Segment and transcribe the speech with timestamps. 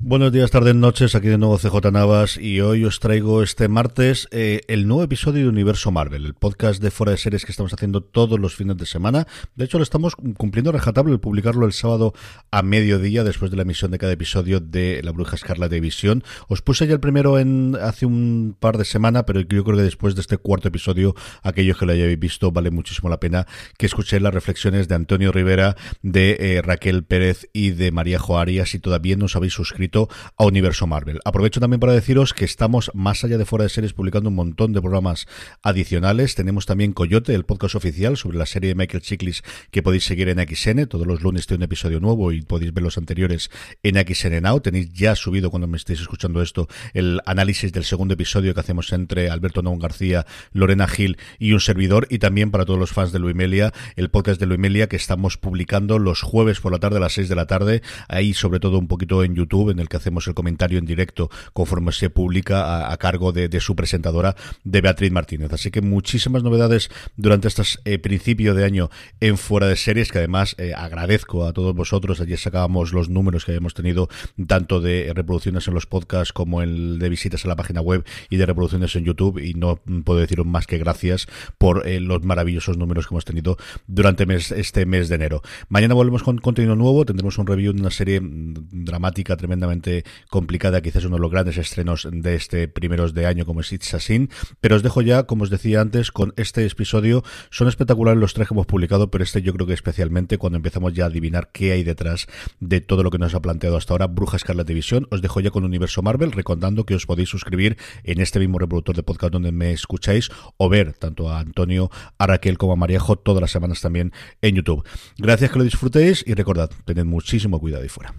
[0.00, 4.28] Buenos días, tardes, noches, aquí de nuevo CJ Navas y hoy os traigo este martes
[4.30, 7.72] eh, el nuevo episodio de Universo Marvel, el podcast de fuera de series que estamos
[7.72, 9.26] haciendo todos los fines de semana.
[9.56, 12.14] De hecho, lo estamos cumpliendo rejatable el publicarlo el sábado
[12.52, 16.22] a mediodía después de la emisión de cada episodio de La Bruja Escarlata de Visión.
[16.46, 19.82] Os puse ya el primero en hace un par de semanas, pero yo creo que
[19.82, 23.86] después de este cuarto episodio, aquellos que lo hayáis visto, vale muchísimo la pena que
[23.86, 28.78] escuchéis las reflexiones de Antonio Rivera, de eh, Raquel Pérez y de María Joarias si
[28.78, 29.87] todavía no os habéis suscrito
[30.36, 31.20] a Universo Marvel.
[31.24, 34.72] Aprovecho también para deciros que estamos más allá de fuera de series publicando un montón
[34.72, 35.26] de programas
[35.62, 36.34] adicionales.
[36.34, 40.28] Tenemos también Coyote, el podcast oficial sobre la serie de Michael Chiklis que podéis seguir
[40.28, 40.86] en XN.
[40.86, 43.50] Todos los lunes tiene un episodio nuevo y podéis ver los anteriores
[43.82, 44.60] en XN Now.
[44.60, 48.92] Tenéis ya subido cuando me estéis escuchando esto el análisis del segundo episodio que hacemos
[48.92, 52.06] entre Alberto Non García, Lorena Gil y un servidor.
[52.10, 55.98] Y también para todos los fans de Luimelia, el podcast de Luimelia que estamos publicando
[55.98, 57.82] los jueves por la tarde a las 6 de la tarde.
[58.08, 61.92] Ahí sobre todo un poquito en YouTube, el que hacemos el comentario en directo conforme
[61.92, 65.52] se publica a, cargo de, su presentadora, de Beatriz Martínez.
[65.52, 70.54] Así que muchísimas novedades durante este principio de año en Fuera de Series, que además
[70.58, 72.20] eh, agradezco a todos vosotros.
[72.20, 74.08] Ayer sacábamos los números que habíamos tenido,
[74.46, 78.36] tanto de reproducciones en los podcasts como el de visitas a la página web y
[78.36, 79.38] de reproducciones en YouTube.
[79.38, 81.26] Y no puedo deciros más que gracias
[81.58, 85.42] por eh, los maravillosos números que hemos tenido durante este mes de enero.
[85.68, 87.04] Mañana volvemos con contenido nuevo.
[87.04, 89.36] Tendremos un review de una serie mm, dramática,
[89.68, 93.72] tremendamente complicada, quizás uno de los grandes estrenos de este primeros de año como es
[93.72, 94.30] It's Sin,
[94.60, 97.22] pero os dejo ya, como os decía antes, con este episodio.
[97.50, 100.94] Son espectaculares los tres que hemos publicado, pero este yo creo que especialmente cuando empezamos
[100.94, 102.26] ya a adivinar qué hay detrás
[102.60, 105.06] de todo lo que nos ha planteado hasta ahora Bruja Escarlata División.
[105.10, 108.96] Os dejo ya con Universo Marvel, recordando que os podéis suscribir en este mismo reproductor
[108.96, 113.16] de podcast donde me escucháis o ver tanto a Antonio, a Raquel como a Maríajo
[113.16, 114.86] todas las semanas también en YouTube.
[115.18, 118.14] Gracias que lo disfrutéis y recordad, tened muchísimo cuidado ahí fuera.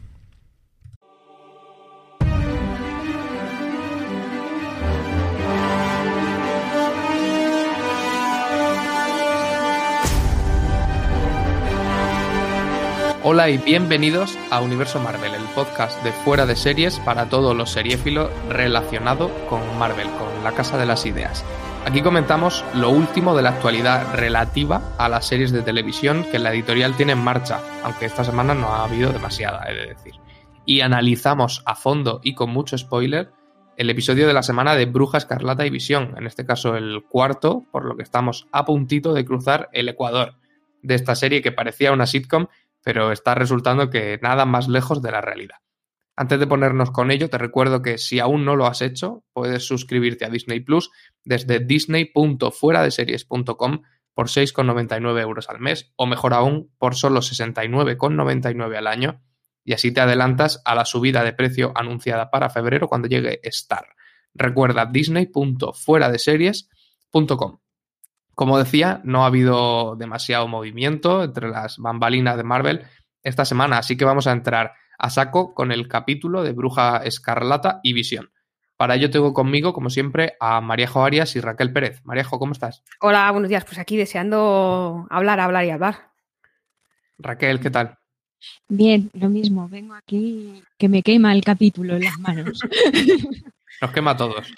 [13.22, 17.70] Hola y bienvenidos a Universo Marvel, el podcast de fuera de series para todos los
[17.70, 21.44] seriéfilos relacionado con Marvel, con la Casa de las Ideas.
[21.86, 26.54] Aquí comentamos lo último de la actualidad relativa a las series de televisión que la
[26.54, 30.14] editorial tiene en marcha, aunque esta semana no ha habido demasiada, he de decir.
[30.66, 33.34] Y analizamos a fondo y con mucho spoiler
[33.76, 37.66] el episodio de la semana de Bruja Escarlata y Visión, en este caso el cuarto,
[37.70, 40.36] por lo que estamos a puntito de cruzar el Ecuador
[40.82, 42.48] de esta serie que parecía una sitcom
[42.84, 45.58] pero está resultando que nada más lejos de la realidad.
[46.16, 49.66] Antes de ponernos con ello, te recuerdo que si aún no lo has hecho, puedes
[49.66, 50.92] suscribirte a Disney Plus
[51.24, 59.24] desde disney.fueradeseries.com por 6,99 euros al mes, o mejor aún, por solo 69,99 al año,
[59.64, 63.96] y así te adelantas a la subida de precio anunciada para febrero cuando llegue Star.
[64.34, 67.69] Recuerda disney.fueradeseries.com.
[68.40, 72.86] Como decía, no ha habido demasiado movimiento entre las bambalinas de Marvel
[73.22, 77.82] esta semana, así que vamos a entrar a saco con el capítulo de Bruja Escarlata
[77.84, 78.32] y Visión.
[78.78, 82.00] Para ello tengo conmigo, como siempre, a Maríajo Arias y Raquel Pérez.
[82.06, 82.82] Maríajo, ¿cómo estás?
[83.02, 83.66] Hola, buenos días.
[83.66, 86.12] Pues aquí deseando hablar, hablar y hablar.
[87.18, 87.98] Raquel, ¿qué tal?
[88.70, 89.68] Bien, lo mismo.
[89.68, 92.62] Vengo aquí que me quema el capítulo en las manos.
[93.82, 94.54] Nos quema a todos,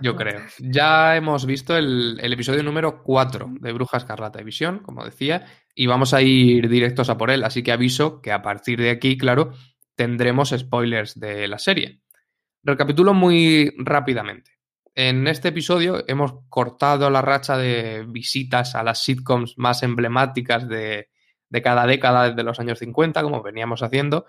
[0.00, 0.42] yo creo.
[0.58, 5.86] Ya hemos visto el, episodio número 4 de Bruja Escarlata y Visión, como decía, y
[5.86, 7.42] vamos a ir directos a por él.
[7.42, 9.52] Así que aviso que a partir de aquí, claro,
[9.96, 12.00] tendremos spoilers de la serie.
[12.62, 14.52] Recapitulo muy rápidamente.
[14.94, 21.08] En este episodio hemos cortado la racha de visitas a las sitcoms más emblemáticas de,
[21.48, 24.26] de cada década desde los años 50, como veníamos haciendo,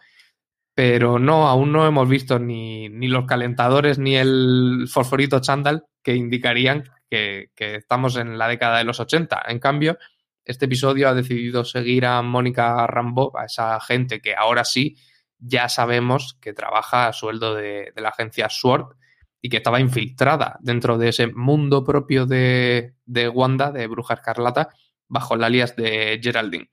[0.83, 6.15] pero no, aún no hemos visto ni, ni los calentadores ni el fosforito chándal que
[6.15, 9.43] indicarían que, que, estamos en la década de los 80.
[9.49, 9.99] En cambio,
[10.43, 14.97] este episodio ha decidido seguir a Mónica Rambo, a esa gente que ahora sí
[15.37, 18.95] ya sabemos que trabaja a sueldo de, de la agencia SWORD
[19.39, 24.69] y que estaba infiltrada dentro de ese mundo propio de, de Wanda, de Bruja Escarlata,
[25.07, 26.71] bajo el alias de Geraldine.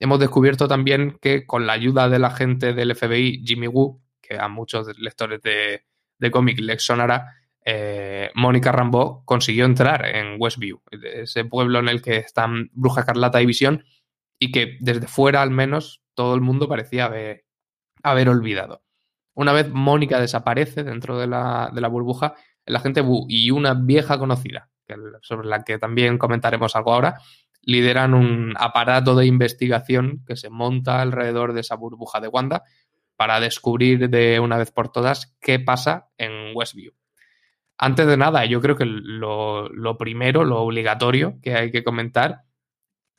[0.00, 4.48] Hemos descubierto también que con la ayuda del agente del FBI, Jimmy Woo, que a
[4.48, 5.84] muchos lectores de,
[6.18, 7.34] de cómic les sonará,
[7.64, 13.42] eh, Mónica Rambeau consiguió entrar en Westview, ese pueblo en el que están Bruja Escarlata
[13.42, 13.84] y Visión,
[14.38, 17.44] y que desde fuera al menos todo el mundo parecía haber,
[18.02, 18.84] haber olvidado.
[19.34, 22.34] Una vez Mónica desaparece dentro de la, de la burbuja,
[22.64, 24.70] el agente Wu y una vieja conocida,
[25.22, 27.20] sobre la que también comentaremos algo ahora,
[27.68, 32.62] lideran un aparato de investigación que se monta alrededor de esa burbuja de Wanda
[33.14, 36.94] para descubrir de una vez por todas qué pasa en Westview.
[37.76, 42.44] Antes de nada, yo creo que lo, primero, lo obligatorio que hay que comentar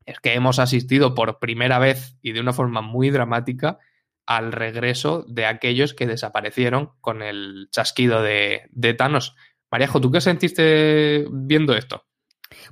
[0.08, 3.78] es que hemos asistido por primera vez y de una forma muy dramática
[4.26, 9.36] al regreso de aquellos que desaparecieron con el chasquido de, de Thanos.
[9.72, 12.09] Maríajo, ¿tú qué sentiste viendo esto?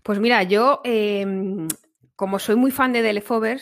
[0.04, 1.25] Pues mira, yo, eh,
[2.16, 3.57] como soy muy fan de The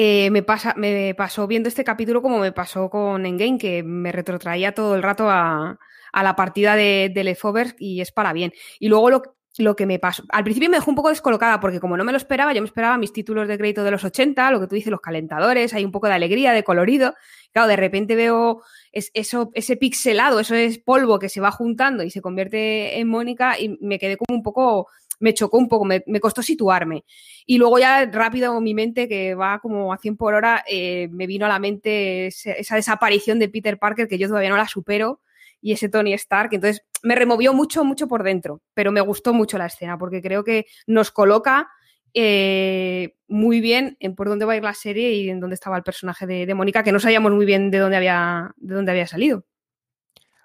[0.00, 4.12] eh, me, pasa, me pasó viendo este capítulo como me pasó con Endgame, que me
[4.12, 5.76] retrotraía todo el rato a,
[6.14, 8.52] la partida de, de y es para bien.
[8.78, 9.10] Y luego
[9.58, 10.22] lo, que me pasó.
[10.28, 12.68] Al principio me dejó un poco descolocada porque como no me lo esperaba, yo me
[12.68, 15.84] esperaba mis títulos de crédito de los 80, lo que tú dices, los calentadores, hay
[15.84, 17.14] un poco de alegría, de colorido.
[17.52, 18.62] Claro, de repente veo
[18.92, 23.08] es, eso, ese pixelado, eso es polvo que se va juntando y se convierte en
[23.08, 24.86] Mónica y me quedé como un poco,
[25.20, 27.04] me chocó un poco, me, costó situarme.
[27.46, 31.26] Y luego ya rápido mi mente, que va como a 100 por hora, eh, me
[31.26, 34.68] vino a la mente esa, esa desaparición de Peter Parker que yo todavía no la
[34.68, 35.20] supero
[35.60, 36.50] y ese Tony Stark.
[36.52, 40.44] Entonces me removió mucho, mucho por dentro, pero me gustó mucho la escena porque creo
[40.44, 41.68] que nos coloca
[42.14, 45.76] eh, muy bien en por dónde va a ir la serie y en dónde estaba
[45.76, 48.92] el personaje de, de Mónica, que no sabíamos muy bien de dónde había, de dónde
[48.92, 49.44] había salido.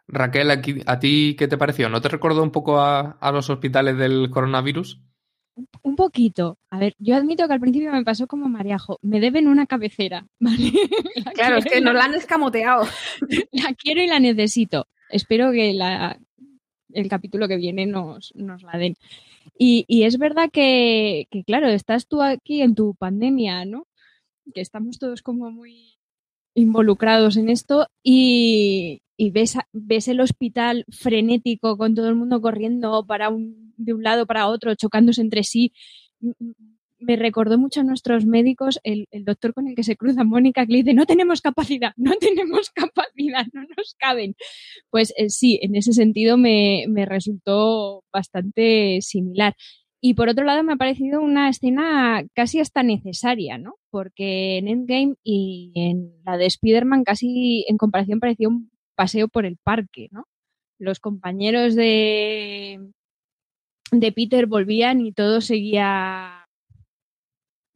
[0.07, 1.89] Raquel, aquí, ¿a ti qué te pareció?
[1.89, 5.01] ¿No te recordó un poco a, a los hospitales del coronavirus?
[5.83, 6.57] Un poquito.
[6.69, 8.97] A ver, yo admito que al principio me pasó como Mariajo.
[9.01, 10.27] Me deben una cabecera.
[10.39, 10.71] ¿vale?
[11.35, 12.85] claro, es que nos la han escamoteado.
[13.51, 14.87] La quiero y la necesito.
[15.09, 16.19] Espero que la,
[16.91, 18.95] el capítulo que viene nos, nos la den.
[19.59, 23.87] Y, y es verdad que, que, claro, estás tú aquí en tu pandemia, ¿no?
[24.55, 25.99] Que estamos todos como muy
[26.55, 33.05] involucrados en esto y, y ves, ves el hospital frenético con todo el mundo corriendo
[33.05, 33.29] para
[33.77, 35.73] de un lado para otro, chocándose entre sí.
[36.99, 40.65] Me recordó mucho a nuestros médicos, el, el doctor con el que se cruza Mónica,
[40.65, 44.35] que dice, no tenemos capacidad, no tenemos capacidad, no nos caben.
[44.89, 49.55] Pues eh, sí, en ese sentido me, me resultó bastante similar.
[50.05, 53.75] Y por otro lado me ha parecido una escena casi hasta necesaria, ¿no?
[53.89, 59.45] Porque en Endgame y en la de Spider-Man casi en comparación parecía un paseo por
[59.45, 60.27] el parque, ¿no?
[60.79, 62.79] Los compañeros de,
[63.91, 66.47] de Peter volvían y todo seguía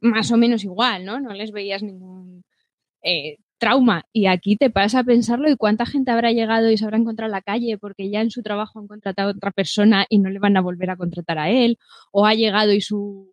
[0.00, 1.20] más o menos igual, ¿no?
[1.20, 2.44] No les veías ningún
[3.02, 4.04] eh, trauma.
[4.12, 7.28] Y aquí te pasa a pensarlo y cuánta gente habrá llegado y se habrá encontrado
[7.28, 10.30] en la calle porque ya en su trabajo han contratado a otra persona y no
[10.30, 11.78] le van a volver a contratar a él,
[12.12, 13.32] o ha llegado y su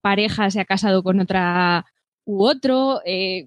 [0.00, 1.84] pareja se ha casado con otra
[2.24, 3.46] u otro, eh,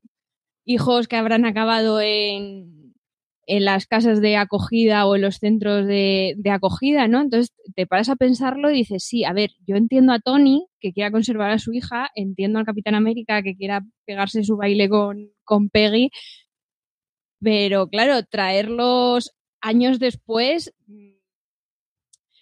[0.66, 2.73] hijos que habrán acabado en
[3.46, 7.22] en las casas de acogida o en los centros de, acogida, ¿no?
[7.22, 10.94] Entonces te paras a pensarlo y dices, sí, a ver, yo entiendo a Tony que
[10.94, 15.32] quiera conservar a su hija, entiendo al Capitán América que quiera pegarse su baile con,
[15.44, 16.10] con Peggy,
[17.42, 20.74] pero claro, traerlos años después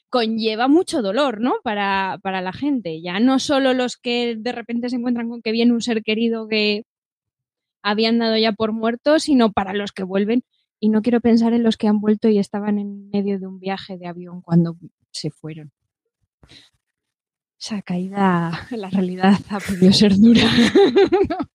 [0.10, 1.55] conlleva mucho dolor, ¿no?
[1.63, 3.01] Para, para la gente.
[3.01, 6.48] Ya no solo los que de repente se encuentran con que viene un ser querido
[6.48, 6.84] que
[7.81, 10.43] habían dado ya por muerto, sino para los que vuelven
[10.81, 13.59] y no quiero pensar en los que han vuelto y estaban en medio de un
[13.59, 14.75] viaje de avión cuando
[15.11, 15.71] se fueron.
[17.57, 20.41] Esa caída la realidad ha podido ser dura.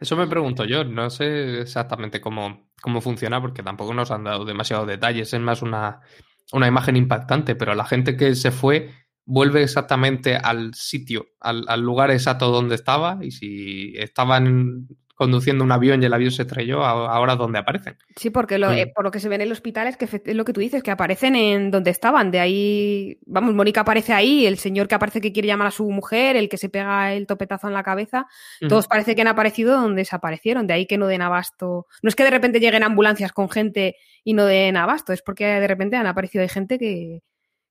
[0.00, 4.44] Eso me pregunto yo, no sé exactamente cómo, cómo funciona porque tampoco nos han dado
[4.44, 6.00] demasiados detalles, es más una,
[6.52, 8.92] una imagen impactante, pero la gente que se fue
[9.24, 14.86] vuelve exactamente al sitio, al, al lugar exacto donde estaba y si estaban
[15.18, 17.96] conduciendo un avión y el avión se estrelló, ahora dónde aparecen.
[18.14, 20.44] Sí, porque lo, eh, por lo que se ven en los hospitales, que es lo
[20.44, 22.30] que tú dices, que aparecen en donde estaban.
[22.30, 25.90] De ahí, vamos, Mónica aparece ahí, el señor que aparece que quiere llamar a su
[25.90, 28.28] mujer, el que se pega el topetazo en la cabeza,
[28.68, 30.68] todos parece que han aparecido donde desaparecieron.
[30.68, 31.88] De ahí que no den abasto.
[32.00, 35.46] No es que de repente lleguen ambulancias con gente y no den abasto, es porque
[35.46, 37.24] de repente han aparecido de gente que,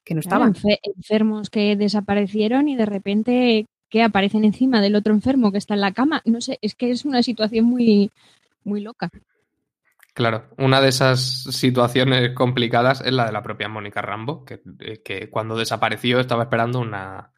[0.04, 0.54] que no estaban.
[0.84, 5.82] enfermos que desaparecieron y de repente que aparecen encima del otro enfermo que está en
[5.82, 6.22] la cama.
[6.26, 8.12] No sé, es que es una situación muy,
[8.64, 9.10] muy loca.
[10.14, 15.30] Claro, una de esas situaciones complicadas es la de la propia Mónica Rambo, que, eh,
[15.30, 17.34] cuando desapareció estaba esperando una,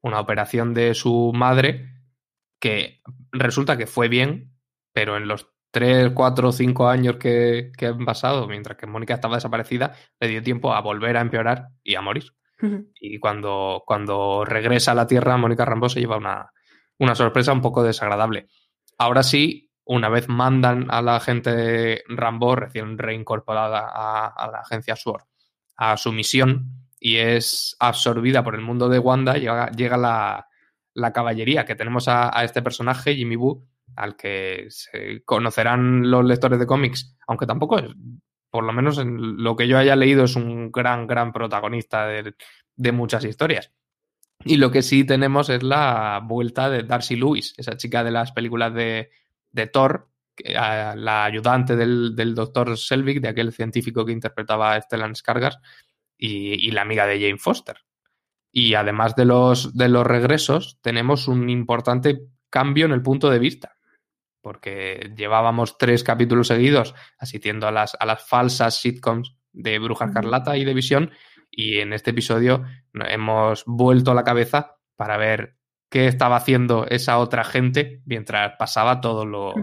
[0.00, 1.92] una operación de su madre
[2.58, 4.52] que resulta que fue bien,
[4.92, 9.14] pero en los tres, cuatro o cinco años que, que, han pasado, mientras que Mónica
[9.14, 12.32] estaba desaparecida, le dio tiempo a volver a empeorar y a morir.
[13.00, 16.50] Y cuando, cuando regresa a la Tierra, Mónica Rambo se lleva una,
[16.98, 18.48] una sorpresa un poco desagradable.
[18.98, 25.24] Ahora sí, una vez mandan a la gente Rambo, recién reincorporada a, la agencia SWORD,
[25.76, 30.48] a su misión y es absorbida por el mundo de Wanda, llega, llega la,
[30.94, 33.66] la, caballería, que tenemos a, este personaje, Jimmy Boo,
[33.96, 37.90] al que se conocerán los lectores de cómics, aunque tampoco es,
[38.54, 42.92] por lo menos en lo que yo haya leído, es un gran, gran protagonista de,
[42.92, 43.72] muchas historias.
[44.44, 48.30] Y lo que sí tenemos es la vuelta de Darcy Lewis, esa chica de las
[48.30, 49.10] películas de,
[49.72, 50.08] Thor,
[50.44, 55.58] la ayudante del, doctor Selvig, de aquel científico que interpretaba a Stellan Skarsgård,
[56.16, 57.78] y, la amiga de Jane Foster.
[58.52, 62.20] Y además de los, de los regresos, tenemos un importante
[62.50, 63.74] cambio en el punto de vista
[64.44, 70.58] porque llevábamos tres capítulos seguidos asistiendo a las, a las falsas sitcoms de Bruja Carlata
[70.58, 71.10] y de Visión,
[71.50, 75.56] y en este episodio hemos vuelto la cabeza para ver
[75.88, 79.54] qué estaba haciendo esa otra gente mientras pasaba todo lo,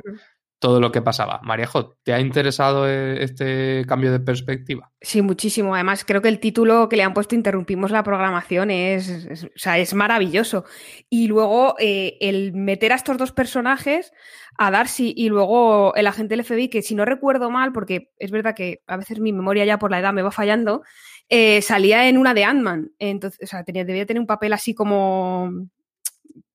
[0.62, 1.40] todo lo que pasaba.
[1.42, 4.92] Maríajo, ¿te ha interesado eh, este cambio de perspectiva?
[5.02, 5.74] Sí, muchísimo.
[5.74, 10.64] Además, creo que el título que le han puesto Interrumpimos la programación es, es, maravilloso.
[11.10, 14.14] Y luego eh, el meter a estos dos personajes,
[14.56, 18.30] a Darcy y luego el agente del FBI, que si no recuerdo mal, porque es
[18.30, 20.84] verdad que a veces mi memoria ya por la edad me va fallando,
[21.28, 22.92] eh, salía en una de Ant-Man.
[23.00, 25.50] Entonces, o sea, debía tener un papel así como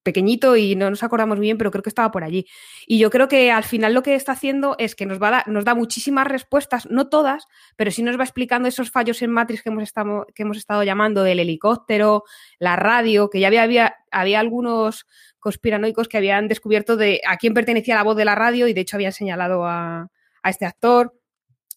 [0.06, 2.46] pequeñito y no nos acordamos bien, pero creo que estaba por allí.
[2.86, 5.64] Y yo creo que al final lo que está haciendo es que nos, va nos
[5.64, 9.70] da muchísimas respuestas, no todas, pero sí nos va explicando esos fallos en Matrix que
[9.70, 12.22] hemos estado, que hemos estado llamando del helicóptero,
[12.60, 15.06] la radio, que ya había, había, había algunos
[15.40, 18.82] conspiranoicos que habían descubierto de a quién pertenecía la voz de la radio y de
[18.82, 20.08] hecho habían señalado a,
[20.42, 21.18] a este actor.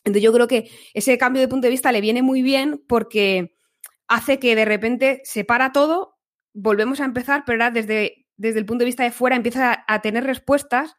[0.04, 3.56] Entonces yo creo que ese cambio de punto de vista le viene muy bien porque
[4.08, 6.20] hace que de repente se para todo
[6.54, 10.02] volvemos a empezar, pero ahora desde, desde el punto de vista de fuera empieza a,
[10.02, 10.96] tener respuestas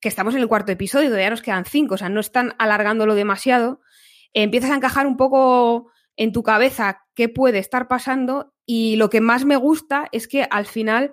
[0.00, 3.14] que estamos en el cuarto episodio, todavía nos quedan cinco, o sea, no están alargándolo
[3.14, 3.80] demasiado.
[4.32, 9.20] empiezas a encajar un poco en tu cabeza qué puede estar pasando y lo que
[9.20, 11.12] más me gusta es que al final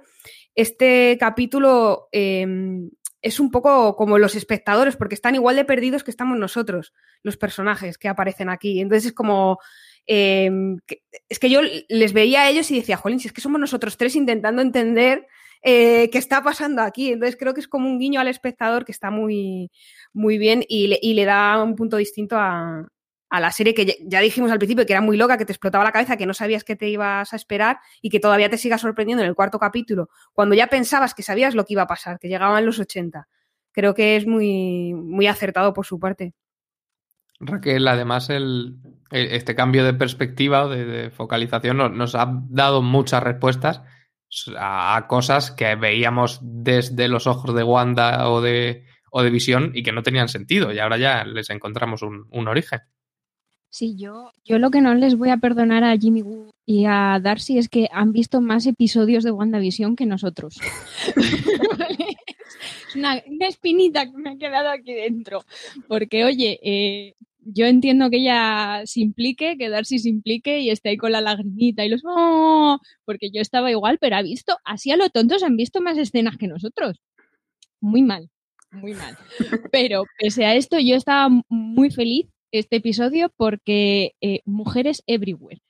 [0.54, 2.92] este capítulo em,
[3.24, 7.36] es un poco como los espectadores, porque están igual de perdidos que estamos nosotros, los
[7.36, 8.80] personajes que aparecen aquí.
[8.80, 9.60] Entonces es como
[10.08, 10.80] Em,
[11.28, 11.60] es que yo
[11.90, 15.28] les veía a ellos y decía, jolín, si es que somos nosotros tres intentando entender
[15.62, 17.12] eh, qué está pasando aquí.
[17.14, 19.72] Entonces creo que es como un guiño al espectador que está muy,
[20.14, 22.86] muy bien y le, da un punto distinto a,
[23.30, 25.92] la serie que ya, dijimos al principio que era muy loca, que te explotaba la
[25.92, 29.24] cabeza, que no sabías qué te ibas a esperar y que todavía te siga sorprendiendo
[29.24, 32.30] en el cuarto capítulo, cuando ya pensabas que sabías lo que iba a pasar, que
[32.30, 33.28] llegaban los 80.
[33.74, 36.34] Creo que es muy, muy acertado por su parte.
[37.40, 38.78] Raquel, además el,
[39.12, 43.82] este cambio de perspectiva o de, focalización nos, ha dado muchas respuestas
[44.58, 49.84] a, cosas que veíamos desde los ojos de Wanda o de, o de Visión y
[49.84, 52.80] que no tenían sentido y ahora ya les encontramos un, origen.
[53.70, 57.20] Sí, yo, yo lo que no les voy a perdonar a Jimmy Woo y a
[57.22, 60.58] Darcy es que han visto más episodios de WandaVision que nosotros.
[62.88, 63.18] es una,
[63.48, 65.44] espinita que me ha quedado aquí dentro.
[65.88, 67.16] Porque, oye, eh,
[67.54, 71.22] yo entiendo que ella se implique, que Darcy se implique y esté ahí con la
[71.22, 72.80] lagrimita y los ¡Oh!
[73.06, 76.38] porque yo estaba igual, pero ha visto, así a lo tontos han visto más escenas
[76.38, 77.00] que nosotros.
[77.80, 78.30] Muy mal,
[78.72, 79.18] muy mal.
[79.72, 85.62] Pero pese a esto, yo estaba muy feliz este episodio porque eh, mujeres everywhere.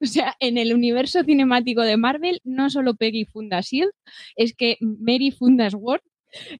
[0.00, 3.90] O sea, en el universo cinemático de Marvel, no solo Peggy funda SHIELD,
[4.36, 6.02] es que Mary funda SWORD,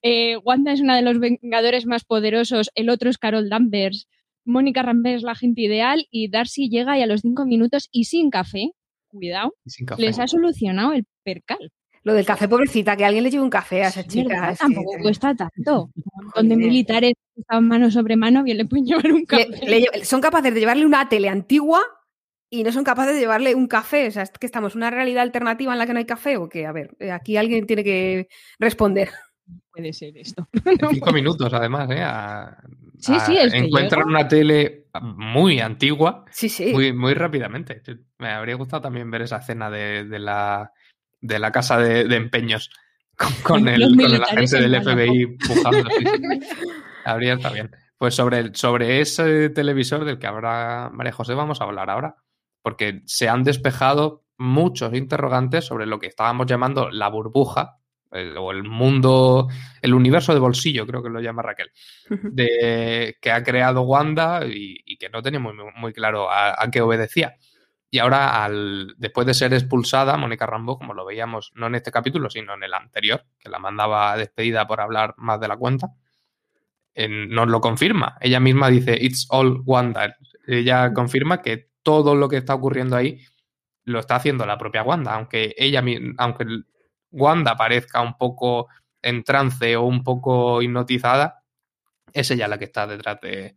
[0.03, 4.09] eh, Wanda es una de los Vengadores más poderosos, el otro es Carol Danvers,
[4.47, 8.05] Mónica Rambert es la gente ideal y Darcy llega y a los cinco minutos y
[8.05, 8.71] sin café,
[9.09, 9.55] cuidado,
[9.99, 11.73] les ha solucionado el percal.
[12.05, 14.55] Lo del café, pobrecita, que alguien le lleve un café a esa chica.
[14.57, 15.91] tampoco cuesta tanto.
[15.97, 19.49] Un montón de militares que estaban mano sobre mano, bien le pueden llevar un café.
[20.05, 21.81] son capaces de llevarle una tele antigua
[22.49, 24.07] y no son capaces de llevarle un café.
[24.07, 26.37] O sea, es que estamos en una realidad alternativa en la que no hay café
[26.37, 28.29] o que, a ver, eh, aquí alguien tiene que
[28.61, 29.11] responder.
[29.73, 30.49] Puede ser esto.
[30.93, 32.05] cinco minutos, además, ¿eh?
[32.99, 36.25] Sí, sí, es encuentran una tele muy antigua.
[36.31, 36.73] Sí, sí.
[36.73, 37.83] Muy, muy rápidamente.
[38.19, 40.73] Me habría gustado también ver esa escena de, de la
[41.21, 42.71] de la casa de, empeños
[43.43, 43.83] con, el,
[44.23, 45.89] agente del FBI pujando.
[47.05, 47.71] Habría estado bien.
[47.99, 52.17] Pues sobre, sobre ese televisor del que habrá María José vamos a hablar ahora,
[52.63, 57.79] porque se han despejado muchos interrogantes sobre lo que estábamos llamando la burbuja,
[58.11, 59.49] o el mundo,
[59.83, 61.71] el universo de bolsillo, creo que lo llama Raquel,
[62.09, 67.37] de, que ha creado Wanda y, que no teníamos muy, muy claro a, qué obedecía.
[67.91, 71.93] Y ahora, al, después de ser expulsada, Mónica Rambo, como lo veíamos no en este
[71.93, 75.89] capítulo, sino en el anterior, que la mandaba despedida por hablar más de la cuenta,
[77.09, 78.17] nos lo confirma.
[78.21, 80.17] Ella misma dice, It's all Wanda.
[80.47, 83.21] Ella confirma que todo lo que está ocurriendo ahí
[83.85, 85.83] lo está haciendo la propia Wanda, aunque ella,
[86.19, 86.45] aunque
[87.11, 88.69] Wanda parezca un poco
[89.03, 91.45] en trance o un poco hipnotizada,
[92.13, 93.57] es ella la que está detrás de,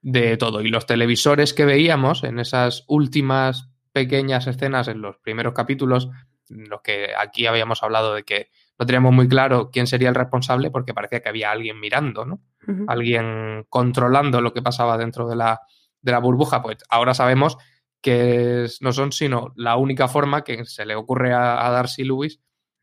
[0.00, 0.60] de todo.
[0.62, 6.08] Y los televisores que veíamos en esas últimas pequeñas escenas en los primeros capítulos,
[6.50, 10.14] en los que aquí habíamos hablado de que no teníamos muy claro quién sería el
[10.14, 12.40] responsable porque parecía que había alguien mirando, ¿no?
[12.86, 15.62] Alguien controlando lo que pasaba dentro de la,
[16.02, 16.62] de la burbuja.
[16.62, 17.56] Pues ahora sabemos
[18.02, 22.40] que no son sino la única forma que se le ocurre a, a Darcy Lewis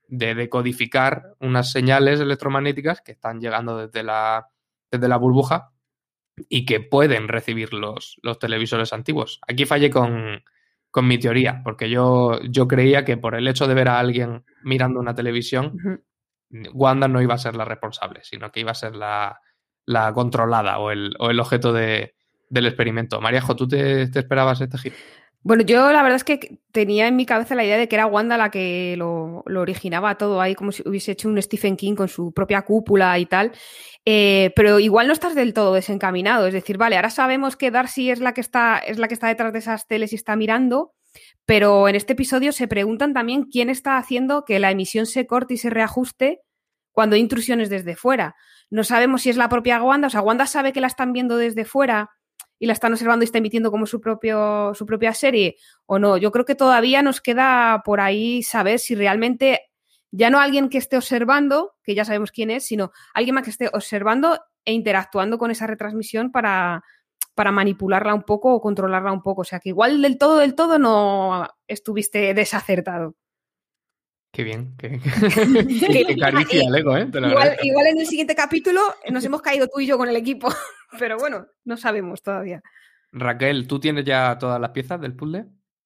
[0.07, 4.49] de decodificar unas señales electromagnéticas que están llegando desde la,
[4.91, 5.71] desde la burbuja
[6.49, 9.39] y que pueden recibir los, los televisores antiguos.
[9.47, 10.43] Aquí fallé con,
[11.03, 14.99] mi teoría, porque yo, yo creía que por el hecho de ver a alguien mirando
[14.99, 16.03] una televisión,
[16.73, 19.41] Wanda no iba a ser la responsable, sino que iba a ser la,
[20.13, 22.13] controlada o el, o el objeto del
[22.51, 23.19] experimento.
[23.19, 24.95] Maríajo, ¿tú te, esperabas este giro?
[25.45, 28.07] Bueno, yo la verdad es que tenía en mi cabeza la idea de que era
[28.07, 32.07] Wanda la que lo, originaba todo ahí, como si hubiese hecho un Stephen King con
[32.07, 33.51] su propia cúpula y tal.
[34.05, 36.47] Eh, pero igual no estás del todo desencaminado.
[36.47, 39.27] Es decir, vale, ahora sabemos que Darcy es la que está, es la que está
[39.27, 40.95] detrás de esas teles y está mirando,
[41.45, 45.53] pero en este episodio se preguntan también quién está haciendo que la emisión se corte
[45.53, 46.41] y se reajuste
[46.91, 48.35] cuando hay intrusiones desde fuera.
[48.71, 51.37] No sabemos si es la propia Wanda, o sea, Wanda sabe que la están viendo
[51.37, 52.09] desde fuera
[52.59, 56.17] y la están observando y está emitiendo como su, propio, su propia serie o no.
[56.17, 59.61] Yo creo que todavía nos queda por ahí saber si realmente
[60.11, 63.49] ya no alguien que esté observando, que ya sabemos quién es, sino alguien más que
[63.49, 66.83] esté observando e interactuando con esa retransmisión para,
[67.33, 69.41] para manipularla un poco o controlarla un poco.
[69.41, 73.15] O sea que igual del todo, del todo no estuviste desacertado.
[74.35, 74.99] Qué bien, qué,
[76.19, 77.07] caricia el ego, ¿eh?
[77.09, 80.49] Igual, igual, en el siguiente capítulo nos hemos caído tú y yo con el equipo,
[80.99, 82.61] pero bueno, no sabemos todavía.
[83.13, 85.45] Raquel, ¿tú tienes ya todas las piezas del puzzle?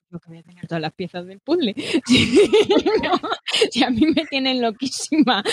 [0.10, 1.76] que voy a tener todas las piezas del puzzle.
[3.70, 5.44] si a mí me tienen loquísima.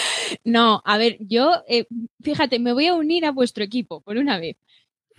[0.42, 1.85] No, a ver, yo, eh,
[2.22, 4.56] fíjate, me voy a unir a vuestro equipo por una vez.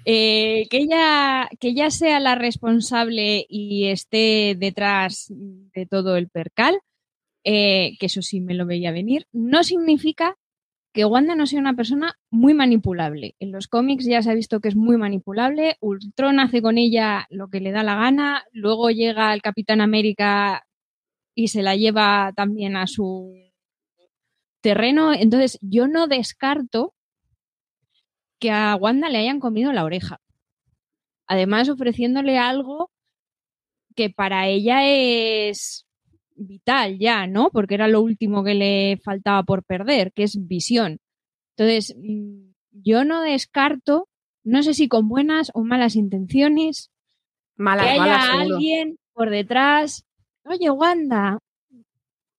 [0.03, 6.79] Eh, que, ella, que ella sea la responsable y esté detrás de todo el percal,
[7.49, 10.35] eh, que eso sí me lo veía venir, no significa
[10.91, 13.35] que Wanda no sea una persona muy manipulable.
[13.39, 15.77] En los cómics ya se ha visto que es muy manipulable.
[15.79, 18.43] Ultron hace con ella lo que le da la gana.
[18.51, 20.65] Luego llega el Capitán América
[21.35, 23.33] y se la lleva también a su
[24.59, 25.13] terreno.
[25.13, 26.93] Entonces, yo no descarto
[28.39, 30.19] que a Wanda le hayan comido la oreja.
[31.27, 32.91] Además, ofreciéndole algo
[33.95, 35.86] que para ella es
[36.37, 37.49] vital ya, ¿no?
[37.49, 40.99] Porque era lo último que le faltaba por perder, que es visión.
[41.55, 44.07] Entonces, mm, yo no descarto,
[44.43, 46.91] no sé si con buenas o malas intenciones,
[47.55, 50.05] malas, que haya alguien por detrás,
[50.45, 51.39] oye, Wanda,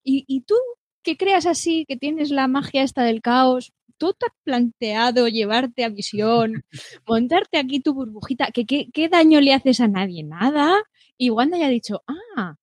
[0.03, 0.55] ¿y, ¿y tú
[1.03, 3.73] que creas así, que tienes la magia esta del caos?
[3.97, 6.63] ¿Tú te has planteado llevarte a visión,
[7.07, 8.51] montarte aquí tu burbujita?
[8.51, 10.23] ¿Qué, qué, qué daño le haces a nadie?
[10.23, 10.81] Nada.
[11.17, 12.55] Y Wanda ya ha dicho, ah,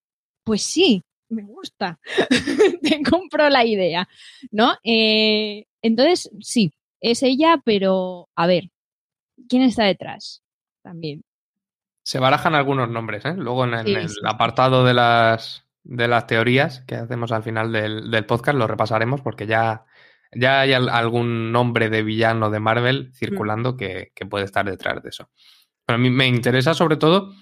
[0.44, 1.98] pues sí, me gusta,
[2.82, 4.08] te compro la idea,
[4.50, 4.74] ¿no?
[4.84, 8.70] Eh, entonces, sí, es ella, pero a ver,
[9.48, 10.42] ¿quién está detrás?
[10.82, 11.24] También.
[12.02, 13.34] Se barajan algunos nombres, ¿eh?
[13.36, 18.56] Luego en el, apartado de las, de las teorías que hacemos al final del, podcast
[18.56, 19.84] lo repasaremos porque ya,
[20.32, 23.76] ya hay algún nombre de villano de Marvel circulando mm.
[23.76, 25.28] que, que, puede estar detrás de eso.
[25.84, 27.32] Pero a mí me interesa sobre todo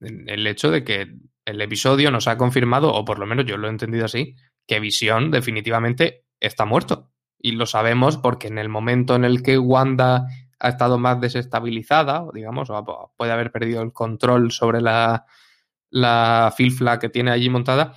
[0.00, 3.68] el hecho de que el episodio nos ha confirmado, o por lo menos yo lo
[3.68, 4.36] he entendido así,
[4.66, 7.10] que Visión definitivamente está muerto.
[7.38, 10.26] Y lo sabemos porque en el momento en el que Wanda
[10.58, 15.24] ha estado más desestabilizada, digamos, o puede haber perdido el control sobre la,
[15.90, 17.94] la filfla que tiene allí montada,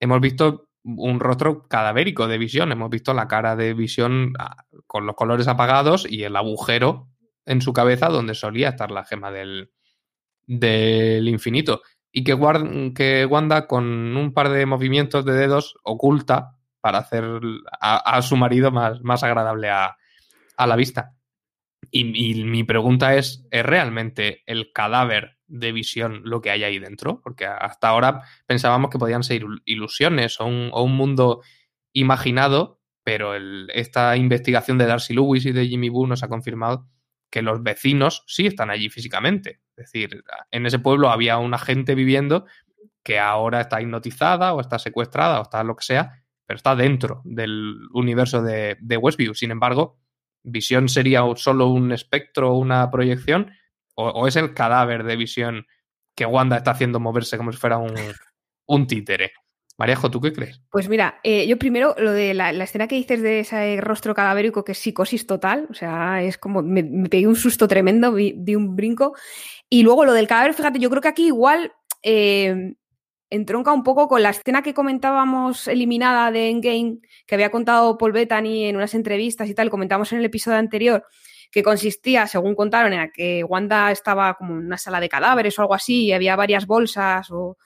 [0.00, 2.72] hemos visto un rostro cadavérico de visión.
[2.72, 7.08] Hemos visto la cara de visión ah, con los colores apagados y el agujero
[7.46, 9.70] en su cabeza donde solía estar la gema del,
[10.58, 11.82] del infinito.
[12.10, 12.38] Y que,
[12.94, 17.24] que Wanda, con un par de movimientos de dedos, oculta para hacer
[17.80, 19.96] a, su marido más, más agradable a,
[20.56, 21.14] a la vista.
[21.90, 27.20] Y, mi pregunta es, ¿es realmente el cadáver de visión lo que hay ahí dentro,
[27.20, 31.42] porque hasta ahora pensábamos que podían ser ilusiones o un, o un mundo
[31.92, 33.34] imaginado, pero
[33.74, 36.88] esta investigación de Darcy Lewis y de Jimmy Boo nos ha confirmado
[37.30, 39.60] que los vecinos sí están allí físicamente.
[39.76, 42.46] Es decir, en ese pueblo había una gente viviendo
[43.02, 47.22] que ahora está hipnotizada o está secuestrada o está lo que sea, pero está dentro
[47.24, 49.34] del universo de, de Westview.
[49.34, 49.98] Sin embargo,
[50.44, 53.52] Visión sería solo un espectro o una proyección
[53.94, 55.66] o, es el cadáver de visión
[56.16, 57.94] que Wanda está haciendo moverse como si fuera un,
[58.66, 59.32] un títere.
[59.78, 60.60] Maríajo, ¿tú qué crees?
[60.70, 64.64] Pues mira, eh, yo primero lo de la, escena que dices de ese rostro cadavérico
[64.64, 68.76] que es psicosis total, o sea, es como me, pegué un susto tremendo, di un
[68.76, 69.14] brinco.
[69.68, 72.74] Y luego lo del cadáver, fíjate, yo creo que aquí igual eh,
[73.30, 78.12] entronca un poco con la escena que comentábamos eliminada de Endgame, que había contado Paul
[78.12, 81.06] Bettany en unas entrevistas y tal, comentamos en el episodio anterior,
[81.50, 85.62] que consistía, según contaron, en que Wanda estaba como en una sala de cadáveres o
[85.62, 87.56] algo así, y había varias bolsas o,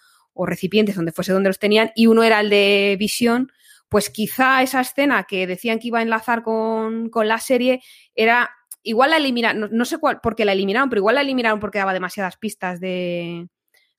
[0.44, 3.50] recipientes donde fuese donde los tenían, y uno era el de visión,
[3.88, 7.80] pues quizá esa escena que decían que iba a enlazar con, la serie
[8.14, 8.50] era,
[8.82, 11.78] igual la eliminaron, no, sé cuál, por qué la eliminaron, pero igual la eliminaron porque
[11.78, 13.48] daba demasiadas pistas de,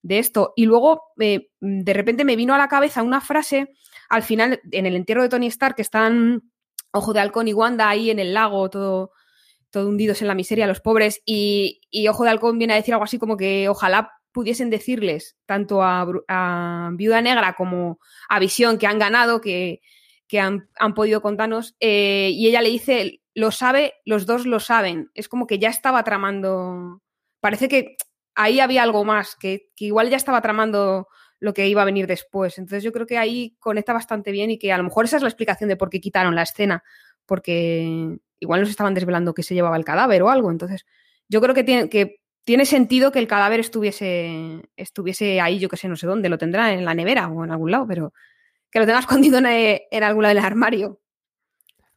[0.07, 0.53] esto.
[0.55, 3.73] Y luego, eh, de repente me vino a la cabeza una frase,
[4.09, 6.43] al final, en el entierro de Tony Stark, que están
[6.91, 9.11] Ojo de Halcón y Wanda ahí en el lago, todo
[9.69, 13.03] todo hundidos en la miseria, los pobres, y, Ojo de Halcón viene a decir algo
[13.03, 16.05] así como que ojalá pudiesen decirles tanto a,
[16.93, 19.81] Viuda Negra como a Visión que han ganado, que,
[20.39, 25.27] han, podido contarnos, eh, y ella le dice, lo sabe, los dos lo saben, es
[25.27, 27.01] como que ya estaba tramando,
[27.39, 27.97] parece que
[28.35, 31.07] ahí había algo más, que, que igual ya estaba tramando
[31.39, 32.59] lo que iba a venir después.
[32.59, 35.23] Entonces yo creo que ahí conecta bastante bien y que a lo mejor esa es
[35.23, 36.83] la explicación de por qué quitaron la escena,
[37.25, 40.51] porque igual nos estaban desvelando que se llevaba el cadáver o algo.
[40.51, 40.85] Entonces,
[41.27, 45.75] yo creo que tiene, que tiene sentido que el cadáver estuviese, estuviese ahí, yo que
[45.75, 48.13] sé, no sé dónde, lo tendrá en la nevera o en algún lado, pero
[48.71, 51.01] que lo tenga escondido en, algún lado del armario.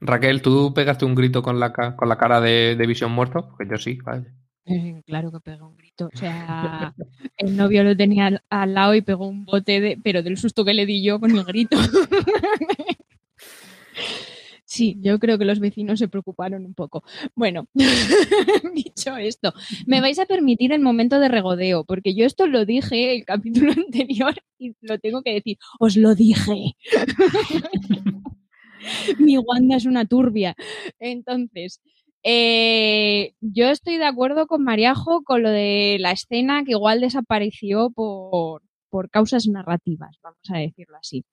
[0.01, 3.49] Raquel, ¿tú pegaste un grito con la, con la cara de, de Visión muerto?
[3.49, 4.27] Porque yo sí, vale.
[4.65, 6.11] Eh, claro que pegó un grito.
[6.13, 6.95] O sea,
[7.37, 10.65] el novio lo tenía al, al, lado y pegó un bote, de, pero del susto
[10.65, 11.77] que le di yo con el grito.
[14.70, 17.02] Sí, yo creo que los vecinos se preocuparon un poco.
[17.35, 17.66] Bueno,
[18.72, 19.52] dicho esto,
[19.85, 23.72] me vais a permitir el momento de regodeo, porque yo esto lo dije el capítulo
[23.76, 25.59] anterior y lo tengo que decir.
[25.80, 26.76] Os lo dije.
[29.18, 30.54] Mi Wanda es una turbia.
[31.00, 31.80] Entonces,
[32.22, 37.90] eh, yo estoy de acuerdo con Mariajo con lo de la escena que igual desapareció
[37.90, 41.24] por, por causas narrativas, vamos a decirlo así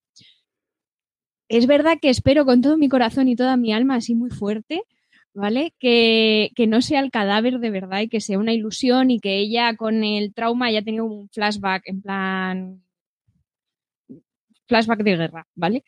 [1.50, 4.84] es verdad que espero con todo mi corazón y toda mi alma, así muy fuerte,
[5.34, 5.74] ¿vale?
[5.80, 9.76] Que, no sea el cadáver de verdad y que sea una ilusión y que ella
[9.76, 12.84] con el trauma haya tenido un flashback en plan
[14.68, 15.84] flashback de guerra, ¿vale?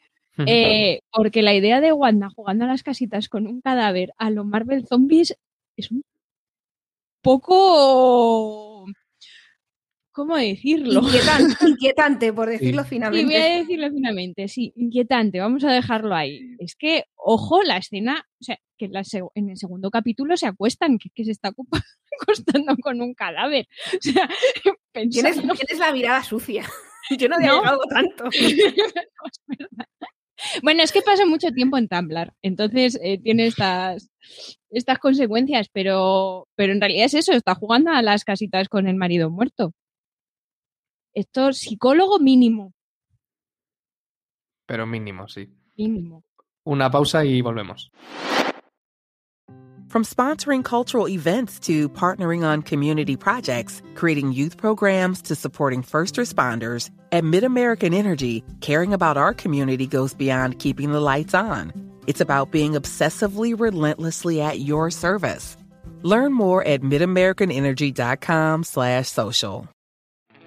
[0.45, 4.45] Eh, porque la idea de Wanda jugando a las casitas con un cadáver a los
[4.45, 5.35] Marvel Zombies
[5.75, 6.01] es un
[7.21, 8.68] poco
[10.19, 11.01] ¿cómo decirlo?
[11.65, 13.19] Inquietante, por decirlo finamente.
[13.19, 16.57] Sí, voy a decirlo finamente, sí, inquietante, vamos a dejarlo ahí.
[16.59, 18.89] Es que, ojo, la escena, o sea, que
[19.35, 21.53] en el segundo capítulo se acuestan, que, se está
[22.21, 23.65] acostando con un cadáver.
[23.93, 24.29] O sea,
[25.09, 25.37] ¿Tienes,
[25.79, 26.65] la mirada sucia.
[27.17, 28.25] Yo no había llegado tanto.
[30.63, 34.09] Bueno, es que pasa mucho tiempo en Tumblr, entonces eh, tiene estas,
[34.69, 38.95] estas consecuencias, pero, pero en realidad es eso, está jugando a las casitas con el
[38.95, 39.73] marido muerto.
[41.19, 42.71] Esto, psicólogo mínimo.
[44.65, 45.49] Pero mínimo, sí.
[45.77, 46.23] Mínimo.
[46.63, 47.91] Una pausa y volvemos.
[49.89, 56.15] From sponsoring cultural events to partnering on community projects, creating youth programs to supporting first
[56.15, 61.73] responders, at MidAmerican Energy, caring about our community goes beyond keeping the lights on.
[62.07, 65.57] It's about being obsessively relentlessly at your service.
[66.03, 69.67] Learn more at midamericanenergy.com slash social.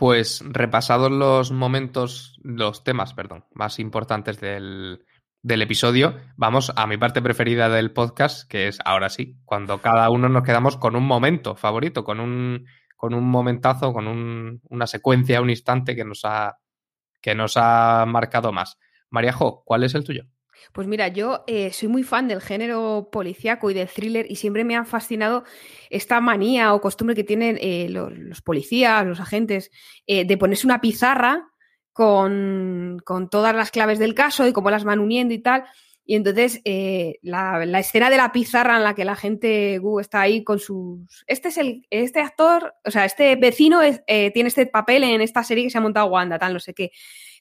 [0.00, 5.04] Pues repasados los momentos, los temas, perdón, más importantes del,
[5.42, 10.08] del episodio, vamos a mi parte preferida del podcast, que es ahora sí, cuando cada
[10.08, 12.64] uno nos quedamos con un momento favorito, con un,
[12.96, 16.56] con un momentazo, con un, una secuencia, un instante que nos ha,
[17.20, 18.78] que nos ha marcado más.
[19.10, 20.24] Mariajo, ¿cuál es el tuyo?
[20.72, 24.64] Pues mira, yo eh, soy muy fan del género policíaco y del thriller y siempre
[24.64, 25.44] me ha fascinado
[25.88, 29.70] esta manía o costumbre que tienen eh, los, policías, los agentes,
[30.06, 31.48] eh, de ponerse una pizarra
[31.92, 35.64] con, con, todas las claves del caso y cómo las van uniendo y tal.
[36.04, 40.22] Y entonces eh, la, la, escena de la pizarra en la que la gente está
[40.22, 41.24] ahí con sus...
[41.26, 41.86] Este es el...
[41.90, 45.82] Este actor, o sea, este vecino tiene este papel en esta serie que se ha
[45.82, 46.90] montado Wanda, tal, no sé qué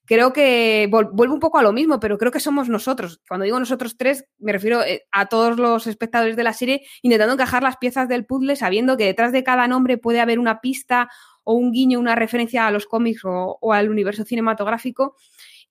[0.09, 3.21] creo que vuelvo un poco a lo mismo, pero creo que somos nosotros.
[3.27, 7.35] Cuando digo nosotros tres, me refiero eh, a todos los espectadores de la serie intentando
[7.35, 11.09] encajar las piezas del puzzle, sabiendo que detrás de cada nombre puede haber una pista
[11.43, 15.15] o un guiño, una referencia a los cómics o, o al universo cinematográfico.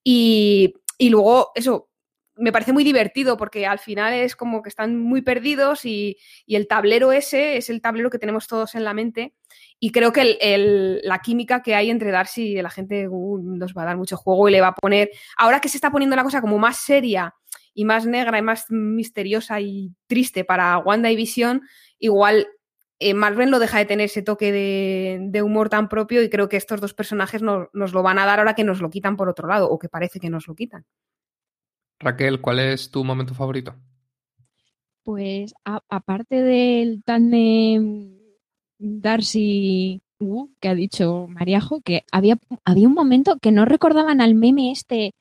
[0.04, 1.88] Y, y, luego, eso,
[2.38, 6.56] me parece muy divertido porque al final es como que están muy perdidos y, y
[6.56, 9.34] el tablero ese es el tablero que tenemos todos en la mente.
[9.80, 13.38] Y creo que el, el, la química que hay entre Darcy y la gente uh,
[13.42, 15.10] nos va a dar mucho juego y le va a poner.
[15.36, 17.34] Ahora que se está poniendo la cosa como más seria
[17.74, 21.62] y más negra y más misteriosa y triste para Wanda y Visión,
[21.98, 22.48] igual
[23.00, 26.48] eh, Marvel no deja de tener ese toque de, de, humor tan propio y creo
[26.48, 29.16] que estos dos personajes no, nos lo van a dar ahora que nos lo quitan
[29.16, 30.84] por otro lado o que parece que nos lo quitan.
[32.00, 33.74] Raquel, ¿cuál es tu momento favorito?
[35.02, 38.18] Pues aparte del tándem
[38.78, 40.02] Darcy
[40.60, 45.14] que ha dicho Mariajo, que había, había un momento que no recordaban al meme este,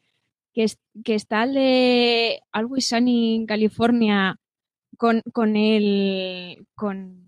[0.53, 4.37] que, es, que está el de Always Sunny en California
[4.97, 7.26] con, con el con,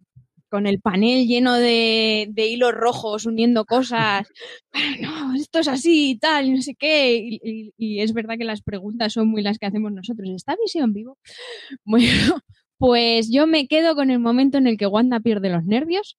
[0.50, 4.28] con el panel lleno de, de, hilos rojos uniendo cosas.
[5.02, 7.18] no, esto es así y tal, no sé qué.
[7.18, 10.30] Y, y, y, es verdad que las preguntas son muy las que hacemos nosotros.
[10.30, 11.18] ¿Está visión vivo?
[11.86, 12.42] Bueno,
[12.78, 16.18] pues yo me quedo con el momento en el que Wanda pierde los nervios,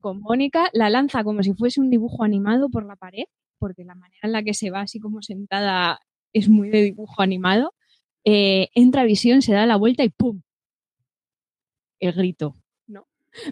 [0.00, 3.24] con Mónica, la lanza como si fuese un dibujo animado por la pared,
[3.58, 6.00] porque la manera en la que se va así como sentada
[6.32, 7.74] es muy de dibujo animado.
[8.24, 10.42] Eh, entra Visión, se da la vuelta y ¡pum!
[12.00, 12.56] El grito.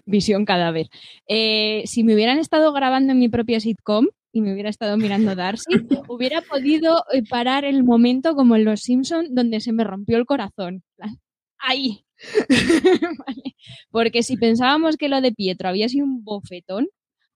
[0.04, 0.88] Visión cadáver.
[1.26, 5.34] Eh, si me hubieran estado grabando en mi propia sitcom, y me hubiera estado mirando
[5.34, 5.64] Darcy,
[6.08, 10.26] hubiera podido eh, parar el momento como en Los Simpson donde se me rompió el
[10.26, 10.82] corazón
[11.58, 12.04] ahí.
[13.26, 13.56] vale.
[13.90, 16.88] Porque si pensábamos que lo de Pietro había sido un bofetón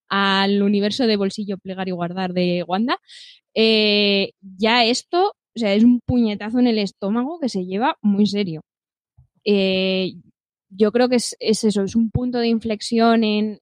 [0.09, 2.99] al universo de bolsillo, plegar y guardar de Wanda,
[3.55, 8.27] eh, ya esto, o sea, es un puñetazo en el estómago que se lleva muy
[8.27, 8.63] serio.
[9.45, 10.13] Eh,
[10.75, 13.61] yo creo que es, es, eso, es un punto de inflexión en,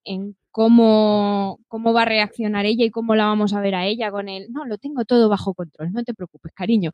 [0.50, 4.50] cómo va a reaccionar ella y cómo la vamos a ver a ella con el,
[4.50, 6.92] no, lo tengo todo bajo control, no te preocupes, cariño.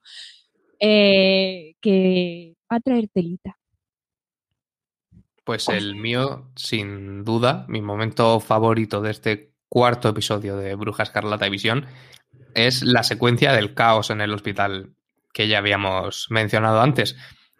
[0.79, 3.59] Eh, que va a traer telita.
[5.44, 11.46] Pues el mío, sin duda, mi momento favorito de este cuarto episodio de Bruja Escarlata
[11.46, 11.87] y Visión
[12.55, 14.94] es la secuencia del caos en el hospital
[15.33, 17.16] que ya habíamos mencionado antes.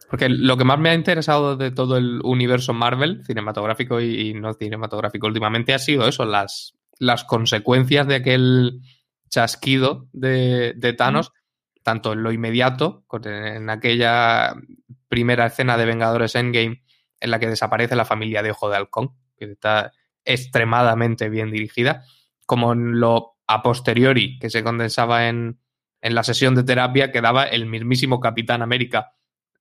[0.09, 4.55] Porque lo que más me ha interesado de todo el universo Marvel, cinematográfico y, no
[4.55, 8.81] cinematográfico últimamente, ha sido eso, las, las consecuencias de aquel
[9.29, 11.83] chasquido de, de Thanos, mm.
[11.83, 14.55] tanto en lo inmediato, en aquella
[15.09, 16.83] primera escena de Vengadores Endgame,
[17.21, 19.93] en la que desaparece la familia de Ojo de Halcón, que está
[20.25, 22.05] extremadamente bien dirigida,
[22.47, 25.61] como en lo a posteriori que se condensaba en,
[26.01, 29.13] en la sesión de terapia que daba el mismísimo Capitán América,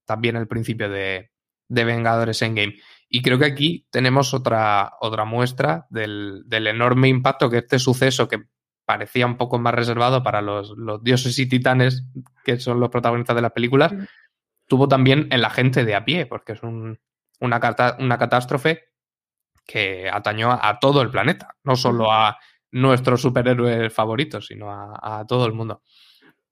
[0.05, 1.31] también al principio de,
[1.67, 2.75] de Vengadores Endgame.
[3.09, 8.27] Y creo que aquí tenemos otra, otra muestra del, del, enorme impacto que este suceso,
[8.27, 8.43] que
[8.85, 12.03] parecía un poco más reservado para los, los dioses y titanes,
[12.43, 13.93] que son los protagonistas de las películas,
[14.67, 16.99] tuvo también en la gente de a pie, porque es un,
[17.39, 17.59] una,
[17.99, 18.85] una catástrofe
[19.65, 22.37] que atañó a, a, todo el planeta, no solo a
[22.71, 25.81] nuestros superhéroes favoritos, sino a, a, todo el mundo.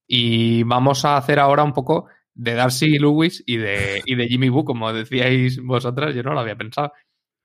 [0.08, 4.50] Y vamos a hacer ahora un poco de Darcy Lewis y de, y de Jimmy
[4.50, 6.94] Woo, como decíais vosotras, yo no lo había pensado.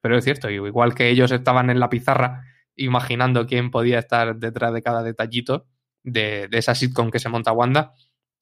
[0.01, 2.45] Pero es cierto, igual que ellos estaban en la pizarra
[2.77, 5.67] imaginando quién podía estar detrás de cada detallito
[6.03, 7.93] de, esa sitcom que se monta Wanda,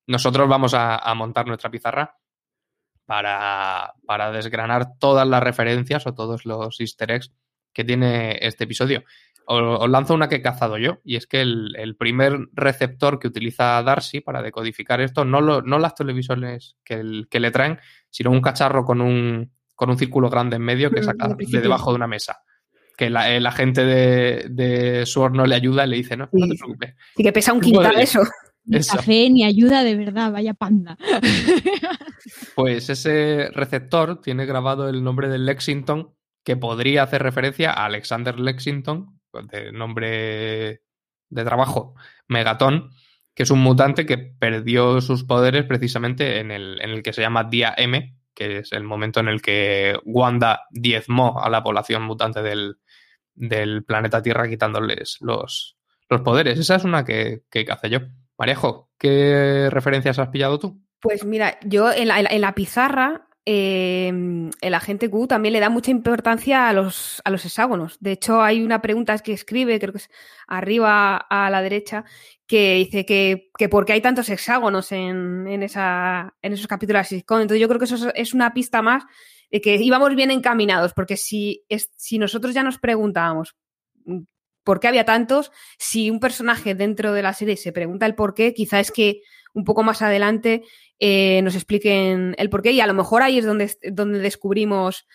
[0.06, 2.18] nosotros vamos a, montar nuestra pizarra
[3.06, 7.32] para, para, desgranar todas las referencias o todos los easter eggs
[7.72, 9.04] que tiene este episodio.
[9.46, 13.82] Os, lanzo una que he cazado yo, y es que el, primer receptor que utiliza
[13.82, 17.78] Darcy para decodificar esto, no, lo, no las televisores que, que, le traen,
[18.11, 21.61] sino un cacharro con un, con un círculo grande en medio que mm, saca de
[21.61, 22.38] debajo de una mesa
[22.96, 26.48] que la, el agente de, de Sword no le ayuda y le dice, no, no
[26.48, 26.94] te preocupes.
[27.16, 28.22] Y que pesa un quintal eso.
[28.64, 30.96] Ni café, ni ayuda de verdad, vaya panda.
[32.56, 38.40] Pues ese receptor tiene grabado el nombre de Lexington, que podría hacer referencia a Alexander
[38.40, 40.83] Lexington, de nombre
[41.29, 41.94] de trabajo,
[42.29, 42.90] Megatón,
[43.35, 47.22] que es un mutante que perdió sus poderes precisamente en el, en el que se
[47.22, 52.03] llama Día M, que es el momento en el que Wanda diezmó a la población
[52.03, 52.79] mutante del,
[53.35, 55.77] del planeta Tierra quitándoles los,
[56.09, 56.59] los poderes.
[56.59, 58.01] Esa es una que, que hace yo.
[58.38, 60.83] Marejo, ¿qué referencias has pillado tú?
[61.01, 64.12] Pues mira, yo en la, en la pizarra, eh,
[64.61, 67.96] el agente Q también le da mucha importancia a los, a los hexágonos.
[68.00, 70.11] De hecho, hay una pregunta que escribe, creo que es
[70.48, 72.04] arriba a la derecha,
[72.48, 77.09] que dice que, que por qué hay tantos hexágonos en, en, esa, en esos capítulos
[77.09, 79.04] de Entonces yo creo que eso es una pista más
[79.50, 81.64] de que íbamos bien encaminados, porque si,
[81.96, 83.54] si nosotros ya nos preguntábamos
[84.04, 84.22] mm,
[84.64, 88.35] por qué había tantos, si un personaje dentro de la serie se pregunta el por
[88.35, 89.22] qué, quizá es que
[89.57, 90.62] un poco más adelante
[91.01, 95.07] eh, nos expliquen el por qué y a lo mejor ahí es donde, donde descubrimos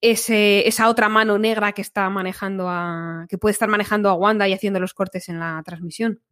[0.00, 4.48] ese, esa otra mano negra que está manejando a, que puede estar manejando a Wanda
[4.48, 6.22] y haciendo los cortes en la transmisión.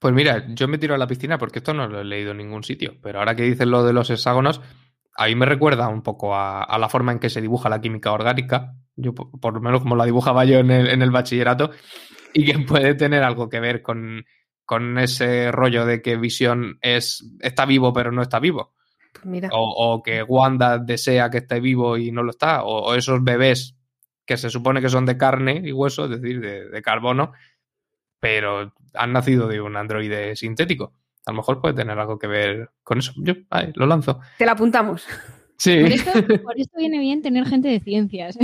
[0.00, 2.38] Pues mira, yo me tiro a la piscina porque esto no lo he leído en
[2.38, 4.60] ningún sitio, pero ahora que dices lo de los hexágonos,
[5.16, 8.12] a mí me recuerda un poco a, la forma en que se dibuja la química
[8.12, 11.70] orgánica, yo por, lo menos como la dibujaba yo en el, bachillerato,
[12.32, 14.24] y que puede tener algo que ver con,
[14.98, 18.74] ese rollo de que Visión es, está vivo pero no está vivo.
[19.22, 23.76] Pues o, que Wanda desea que esté vivo y no lo está, o, esos bebés
[24.24, 27.32] que se supone que son de carne y hueso, es decir, de, de carbono,
[28.20, 30.92] pero han nacido de un androide sintético
[31.28, 33.12] a lo mejor puede tener algo que ver con eso.
[33.18, 33.34] Yo,
[33.74, 34.18] lo lanzo.
[34.38, 35.06] Te la apuntamos.
[35.58, 35.78] Sí.
[36.42, 38.38] Por esto, viene bien tener gente de ciencias.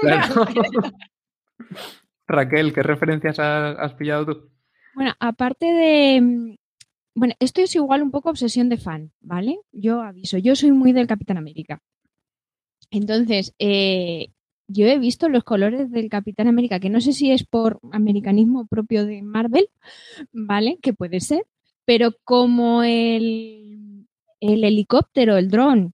[0.00, 0.44] Claro.
[2.26, 4.50] Raquel, ¿qué referencias has, pillado tú?
[4.94, 6.58] Bueno, aparte de.
[7.14, 9.58] Bueno, esto es igual un poco obsesión de fan, ¿vale?
[9.72, 11.80] Yo aviso, yo soy muy del Capitán América.
[12.90, 14.28] Entonces, eh,
[14.68, 18.66] yo he visto los colores del Capitán América, que no sé si es por americanismo
[18.66, 19.68] propio de Marvel,
[20.32, 20.78] ¿vale?
[20.82, 21.44] Que puede ser,
[21.84, 24.06] pero como el,
[24.40, 25.92] helicóptero, el dron,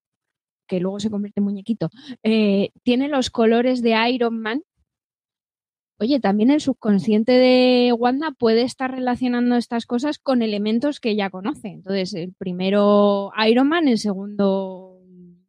[0.66, 1.90] que luego se convierte en muñequito,
[2.22, 4.62] eh, tiene los colores de Iron Man,
[6.00, 11.30] oye, también el subconsciente de Wanda puede estar relacionando estas cosas con elementos que ya
[11.30, 11.68] conoce.
[11.68, 14.98] Entonces, el primero Iron Man, el segundo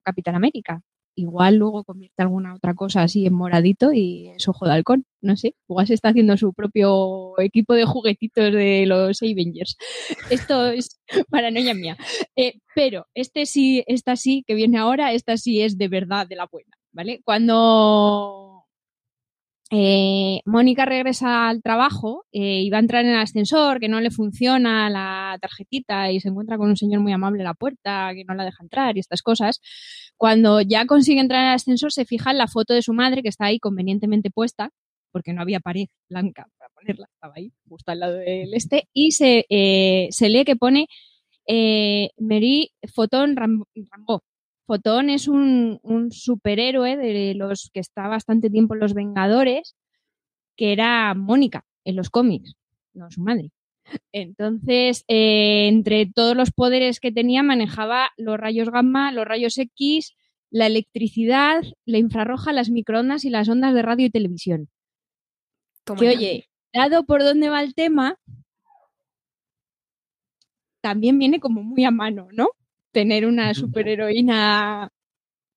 [0.03, 0.83] Capitán América
[1.15, 5.35] igual luego convierte alguna otra cosa así en moradito y es ojo de halcón, no
[5.35, 9.77] sé, igual se está haciendo su propio equipo de juguetitos de los Avengers.
[10.29, 11.97] Esto es paranoia mía.
[12.35, 16.35] Eh, pero este sí, esta sí que viene ahora, esta sí es de verdad de
[16.35, 17.21] la buena, ¿vale?
[17.23, 18.50] Cuando
[19.73, 24.01] eh, Mónica regresa al trabajo eh, y va a entrar en el ascensor, que no
[24.01, 28.11] le funciona la tarjetita y se encuentra con un señor muy amable en la puerta
[28.13, 29.61] que no la deja entrar y estas cosas.
[30.17, 33.23] Cuando ya consigue entrar en el ascensor, se fija en la foto de su madre
[33.23, 34.71] que está ahí convenientemente puesta,
[35.13, 39.11] porque no había pared blanca para ponerla, estaba ahí, justo al lado del este, y
[39.13, 40.87] se, eh, se lee que pone
[42.19, 44.23] Mary Fotón Rambo.
[44.71, 45.81] Fotón es un,
[46.11, 49.75] superhéroe de los que está bastante tiempo en Los Vengadores,
[50.55, 52.55] que era Mónica en los cómics,
[52.93, 53.51] no su madre.
[54.13, 60.15] Entonces, eh, entre todos los poderes que tenía, manejaba los rayos gamma, los rayos X,
[60.49, 64.69] la electricidad, la infrarroja, las microondas y las ondas de radio y televisión.
[65.99, 68.15] que oye, dado por dónde va el tema,
[70.79, 72.51] también viene como muy a mano, ¿no?
[72.91, 74.89] Tener una superheroína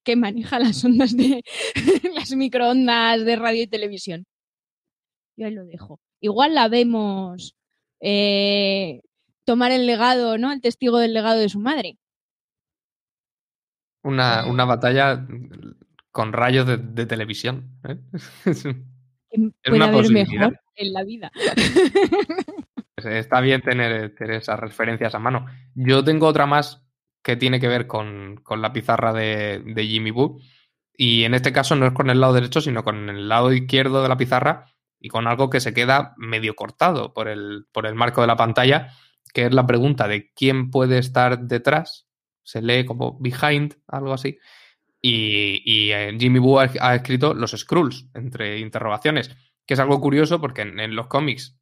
[0.05, 1.43] que maneja las ondas de
[2.15, 4.27] las microondas de radio y televisión.
[5.37, 6.01] Yo ahí lo dejo.
[6.21, 7.55] Igual la vemos
[8.01, 9.01] eh,
[9.45, 10.53] tomar el legado, ¿no?
[10.53, 11.99] El testigo del legado de su madre.
[14.03, 15.27] Una, una batalla
[16.11, 17.81] con rayos de, televisión.
[17.89, 17.99] ¿eh?
[18.45, 18.65] es,
[19.73, 21.33] una haber mejor en la vida.
[22.97, 25.47] Está bien tener, tener, esas referencias a mano.
[25.75, 26.84] Yo tengo otra más
[27.25, 30.39] que tiene que ver con, la pizarra de, Jimmy Boo.
[30.97, 34.03] Y en este caso no es con el lado derecho, sino con el lado izquierdo
[34.03, 34.67] de la pizarra.
[35.01, 38.37] y con algo que se queda medio cortado por el, por el marco de la
[38.37, 38.93] pantalla,
[39.35, 42.07] que es la pregunta de quién puede estar detrás.
[42.43, 44.39] Se lee como behind, algo así.
[45.03, 50.41] Y, y eh, Jimmy ha, ha, escrito los Skrulls, entre interrogaciones, que es algo curioso
[50.41, 51.59] porque en, en los cómics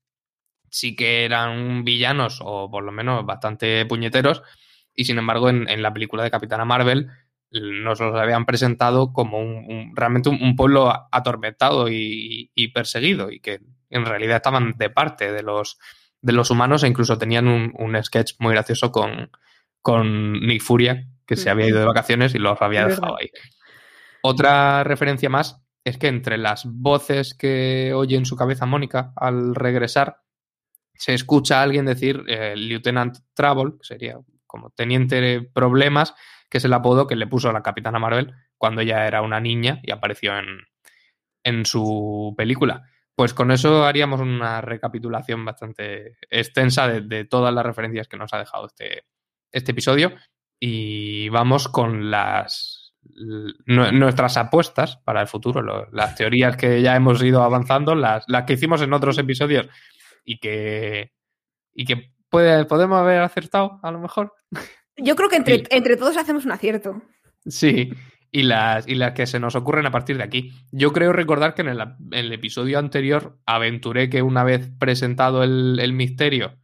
[0.70, 4.42] sí que eran villanos o por lo menos bastante puñeteros
[4.94, 7.08] y sin embargo en, en la película de Capitana Marvel
[7.52, 13.30] nos los habían presentado como un, un realmente un, un, pueblo atormentado y, y, perseguido
[13.30, 15.78] y que en realidad estaban de parte de los,
[16.22, 19.30] de los humanos e incluso tenían un, un sketch muy gracioso con,
[19.82, 23.30] con Nick Furia que se había ido de vacaciones y los había dejado ahí.
[24.22, 29.54] Otra referencia más es que entre las voces que oye en su cabeza Mónica al
[29.54, 30.22] regresar
[30.94, 34.18] se escucha a alguien decir eh, Lieutenant Trouble, que sería
[34.52, 36.14] como teniente problemas,
[36.50, 39.40] que es el apodo que le puso a la Capitana Marvel cuando ella era una
[39.40, 40.46] niña y apareció en,
[41.42, 42.82] en su película.
[43.14, 48.38] Pues con eso haríamos una recapitulación bastante extensa de, todas las referencias que nos ha
[48.38, 49.04] dejado este,
[49.50, 50.12] este episodio.
[50.60, 52.94] Y vamos con las
[53.66, 58.52] nuestras apuestas para el futuro, las teorías que ya hemos ido avanzando, las, las que
[58.52, 59.66] hicimos en otros episodios
[60.24, 61.12] y que,
[61.74, 64.34] y que puede, podemos haber acertado a lo mejor.
[64.96, 65.64] Yo creo que entre, sí.
[65.70, 67.02] entre todos hacemos un acierto.
[67.46, 67.92] Sí,
[68.30, 70.52] y las, y las que se nos ocurren a partir de aquí.
[70.70, 75.42] Yo creo recordar que en el, en el episodio anterior aventuré que una vez presentado
[75.42, 76.58] el, el misterio,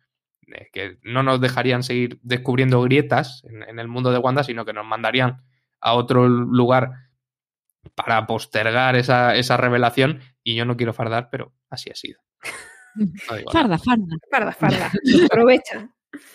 [0.47, 4.65] eh, que no nos dejarían seguir descubriendo grietas en, en, el mundo de Wanda, sino
[4.65, 5.43] que nos mandarían
[5.81, 6.91] a otro lugar
[7.95, 10.21] para postergar esa, esa revelación.
[10.43, 12.21] Y yo no quiero fardar, pero así ha sido.
[12.95, 13.05] No
[13.53, 14.17] farda, farda.
[14.29, 14.93] Farda, farda.
[15.27, 15.89] Aprovecha.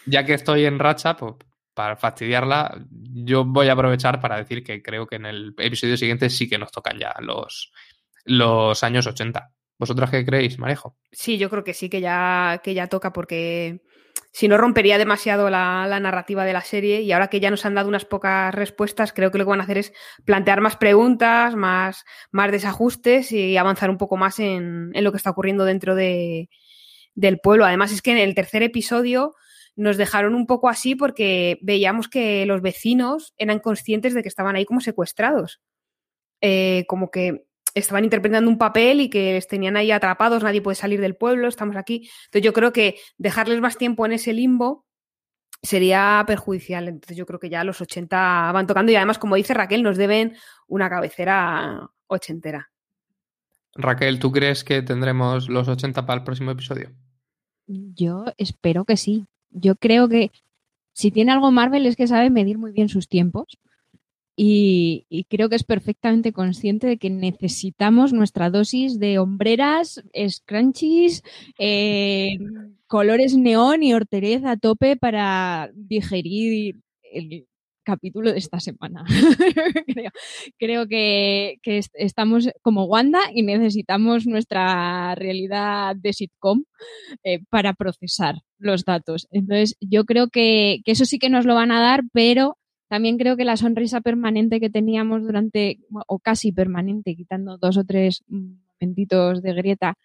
[0.06, 1.36] Ya que estoy en racha, pues
[1.74, 6.30] para fastidiarla, yo voy a aprovechar para decir que creo que en el episodio siguiente
[6.30, 7.72] sí que nos tocan ya los,
[8.26, 9.52] los años 80.
[9.80, 10.98] ¿Vosotras qué creéis, Marejo?
[11.12, 13.82] Sí, yo creo que sí, que ya, que ya toca porque
[14.32, 17.76] si no rompería demasiado la, narrativa de la serie y ahora que ya nos han
[17.76, 19.94] dado unas pocas respuestas, creo que lo que van a hacer es
[20.26, 25.18] plantear más preguntas, más, más desajustes y avanzar un poco más en, en lo que
[25.18, 26.50] está ocurriendo dentro de,
[27.16, 27.66] del pueblo.
[27.66, 29.36] Además es que en el tercer episodio
[29.76, 34.56] nos dejaron un poco así porque veíamos que los vecinos eran conscientes de que estaban
[34.56, 35.62] ahí como secuestrados.
[36.42, 40.76] Eh, como que estaban interpretando un papel y que les tenían ahí atrapados, nadie puede
[40.76, 42.10] salir del pueblo, estamos aquí.
[42.26, 44.86] Entonces yo creo que dejarles más tiempo en ese limbo
[45.62, 46.88] sería perjudicial.
[46.88, 49.98] Entonces yo creo que ya los 80 van tocando y además, como dice Raquel, nos
[49.98, 50.36] deben
[50.68, 52.70] una cabecera ochentera.
[53.76, 56.92] Raquel, ¿tú crees que tendremos los 80 para el próximo episodio?
[57.66, 59.26] Yo espero que sí.
[59.54, 60.32] Yo creo que
[60.94, 63.58] si tiene algo Marvel es que sabe medir muy bien sus tiempos.
[64.36, 71.22] Y, creo que es perfectamente consciente de que necesitamos nuestra dosis de hombreras, scrunchies,
[71.60, 72.40] eh,
[72.88, 77.46] colores neón y horterez a tope para digerir el
[77.84, 79.04] capítulo de esta semana.
[79.88, 80.12] creo,
[80.58, 86.64] creo que, que, estamos como Wanda y necesitamos nuestra realidad de sitcom
[87.24, 89.28] eh, para procesar los datos.
[89.32, 92.58] Entonces, yo creo que, que eso sí que nos lo van a dar, pero
[92.88, 97.84] también creo que la sonrisa permanente que teníamos durante, o casi permanente, quitando dos o
[97.84, 99.96] tres momentitos de grieta,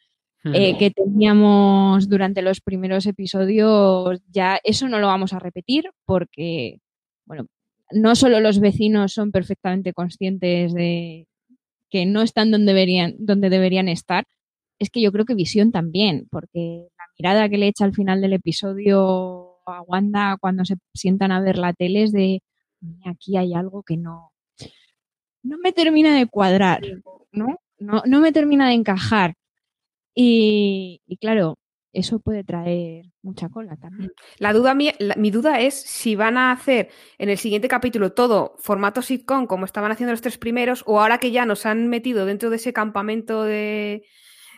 [0.54, 6.78] eh, que teníamos durante los primeros episodios, ya eso no lo vamos a repetir porque,
[7.26, 7.46] bueno,
[7.92, 11.26] no solo los vecinos son perfectamente conscientes de
[11.90, 14.24] que no están donde deberían, donde deberían estar,
[14.78, 18.20] es que yo creo que Visión también, porque la mirada que le echa al final
[18.20, 22.42] del episodio a Wanda cuando se sientan a ver la tele es de
[23.04, 24.32] aquí hay algo que no,
[25.42, 26.82] no me termina de cuadrar,
[27.32, 27.58] ¿no?
[27.78, 29.34] No, no me termina de encajar.
[30.14, 31.56] Y, y, claro,
[31.98, 34.12] eso puede traer mucha cola también.
[34.38, 38.12] La duda, mi, la, mi, duda es si van a hacer en el siguiente capítulo
[38.12, 41.88] todo formato sitcom como estaban haciendo los tres primeros o ahora que ya nos han
[41.88, 44.04] metido dentro de ese campamento de,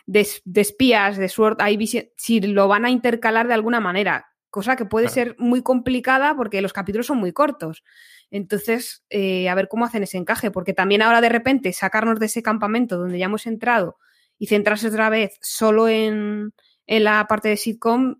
[0.05, 4.75] de, de espías, de Sword Eye si lo van a intercalar de alguna manera cosa
[4.75, 5.31] que puede claro.
[5.31, 7.83] ser muy complicada porque los capítulos son muy cortos.
[8.29, 12.27] Entonces, eh, a ver cómo hacen ese encaje, porque también ahora de repente sacarnos de
[12.27, 13.97] ese campamento donde ya hemos entrado
[14.37, 16.53] y centrarse otra vez solo en,
[16.91, 18.15] en la parte de sitcom,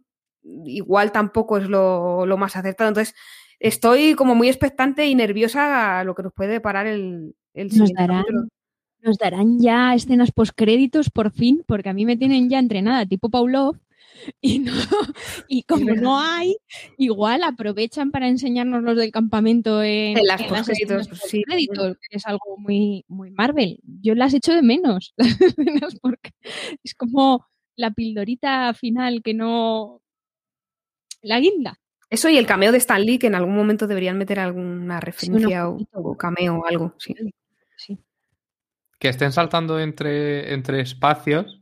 [0.63, 2.87] igual tampoco es lo, lo, más acertado.
[2.87, 3.13] Entonces,
[3.59, 7.91] estoy como muy expectante y nerviosa a lo que nos puede deparar el, el nos
[7.91, 8.47] darán, capítulo.
[9.01, 13.29] Nos darán ya escenas postcréditos por fin, porque a mí me tienen ya entrenada tipo
[13.29, 13.75] Pavlov
[14.39, 14.71] Y, no,
[15.49, 16.55] y como no hay,
[16.97, 20.85] igual aprovechan para enseñarnos los del campamento en, En las en sí.
[20.85, 23.81] postcréditos, que es algo muy, muy Marvel.
[24.01, 26.31] Yo las echo de menos, las escenas, porque
[26.85, 30.01] es como la pildorita final que no...
[31.21, 31.77] La guinda.
[32.09, 35.69] Eso y el cameo de Stan Lee, que en algún momento deberían meter alguna referencia
[35.69, 36.93] o, cameo o algo.
[36.97, 37.15] Sí.
[37.77, 37.97] Sí.
[38.99, 41.59] Que estén saltando entre, entre espacios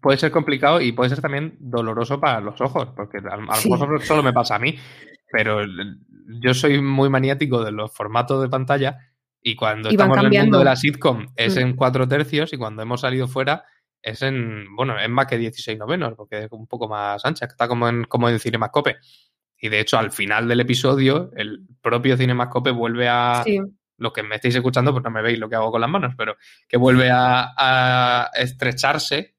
[0.00, 3.70] puede ser complicado y puede ser también doloroso para los ojos, porque a, lo Sí.
[3.70, 4.76] mejor solo me pasa a mí,
[5.32, 5.60] pero
[6.40, 8.98] yo soy muy maniático de los formatos de pantalla
[9.42, 10.58] y cuando Y estamos en el mundo cambiando.
[10.58, 11.60] de la sitcom es Mm.
[11.60, 13.64] en cuatro tercios y cuando hemos salido fuera
[14.04, 17.66] es en, bueno, es más que 16 novenos, porque es un poco más ancha, está
[17.66, 18.96] como en, como en Cinemascope.
[19.58, 23.58] Y de hecho, al final del episodio, el propio Cinemascope vuelve a, Sí.
[23.96, 26.14] los que me estáis escuchando, pues no me veis lo que hago con las manos,
[26.18, 26.36] pero
[26.68, 29.34] que vuelve a, a estrecharse,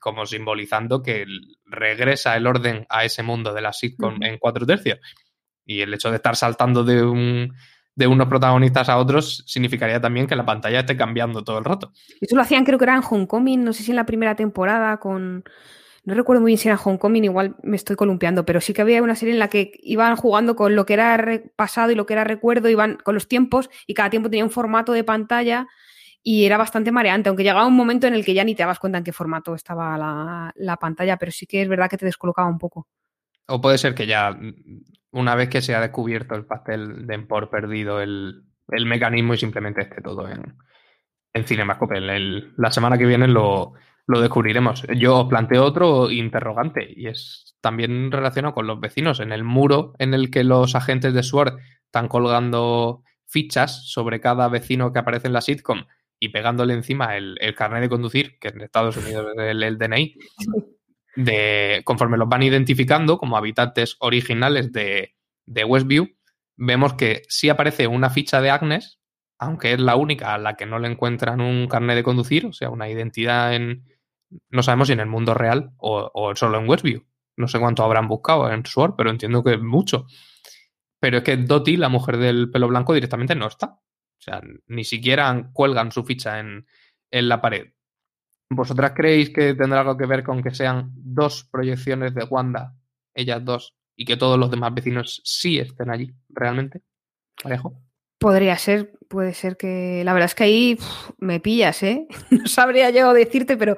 [0.00, 1.26] como simbolizando que
[1.64, 4.98] regresa el orden a ese mundo de la sitcom en cuatro tercios.
[5.64, 7.54] Y el hecho de estar saltando de, un,
[7.98, 11.92] de unos protagonistas a otros significaría también que la pantalla esté cambiando todo el rato.
[12.20, 14.98] Eso lo hacían, creo que era en Homecoming, no sé si en la primera temporada
[14.98, 15.42] con.
[16.04, 19.02] No recuerdo muy bien si era Homecoming, igual me estoy columpiando, pero sí que había
[19.02, 22.14] una serie en la que iban jugando con lo que era pasado y lo que
[22.14, 25.66] era recuerdo, iban con los tiempos y cada tiempo tenía un formato de pantalla
[26.22, 28.78] y era bastante mareante, aunque llegaba un momento en el que ya ni te dabas
[28.78, 32.06] cuenta en qué formato estaba la, la pantalla, pero sí que es verdad que te
[32.06, 32.86] descolocaba un poco.
[33.48, 34.54] O puede ser que ya, mm,
[35.12, 39.38] una vez que se ha descubierto el pastel de por perdido el, el mecanismo y
[39.38, 40.54] simplemente esté todo en,
[41.32, 41.98] en Cinemascope.
[41.98, 43.72] El- la semana que viene lo,
[44.06, 44.84] lo descubriremos.
[44.96, 49.20] Yo os planteo otro interrogante y es también relacionado con los vecinos.
[49.20, 54.48] En el muro en el que los agentes de SWORD están colgando fichas sobre cada
[54.48, 55.84] vecino que aparece en la sitcom
[56.20, 59.78] y pegándole encima el, el carnet de conducir, que en Estados Unidos es el, el
[59.78, 60.14] DNI,
[61.16, 65.14] de, conforme los van identificando como habitantes originales de,
[65.46, 66.08] Westview,
[66.56, 69.00] vemos que sí aparece una ficha de Agnes,
[69.38, 72.52] aunque es la única a la que no le encuentran un carnet de conducir, o
[72.52, 73.84] sea, una identidad en...
[74.50, 77.06] No sabemos si en el mundo real o, solo en Westview.
[77.36, 80.06] No sé cuánto habrán buscado en Sword, pero entiendo que mucho.
[81.00, 83.66] Pero es que Dottie, la mujer del pelo blanco, directamente no está.
[83.68, 86.66] O sea, ni siquiera cuelgan su ficha en,
[87.10, 87.68] en la pared.
[88.50, 92.74] ¿Vosotras creéis que tendrá algo que ver con que sean dos proyecciones de Wanda,
[93.14, 96.82] ellas dos, y que todos los demás vecinos sí estén allí, realmente?
[97.44, 97.82] Alejo.
[98.18, 100.02] Podría ser, puede ser que.
[100.04, 100.78] La verdad es que ahí
[101.18, 102.06] me pillas, ¿eh?
[102.30, 103.76] No sabría yo decirte, pero.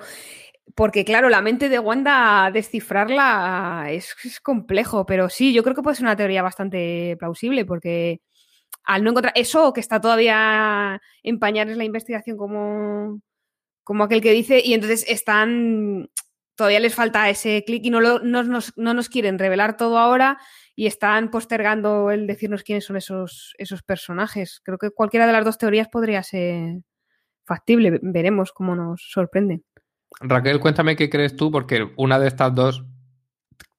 [0.76, 5.82] Porque, claro, la mente de Wanda, descifrarla es, es complejo, pero sí, yo creo que
[5.82, 8.20] puede ser una teoría bastante plausible, porque
[8.84, 13.20] al no encontrar eso, que está todavía en pañales la investigación como,
[13.90, 16.10] como aquel que dice, y entonces están.
[16.54, 20.38] Todavía les falta ese clic y no, no nos, no nos quieren revelar todo ahora
[20.76, 24.60] y están postergando el decirnos quiénes son esos, esos personajes.
[24.62, 26.82] Creo que cualquiera de las dos teorías podría ser
[27.44, 27.98] factible.
[28.00, 29.64] Veremos cómo nos sorprenden.
[30.20, 32.84] Raquel, cuéntame qué crees tú, porque una de estas dos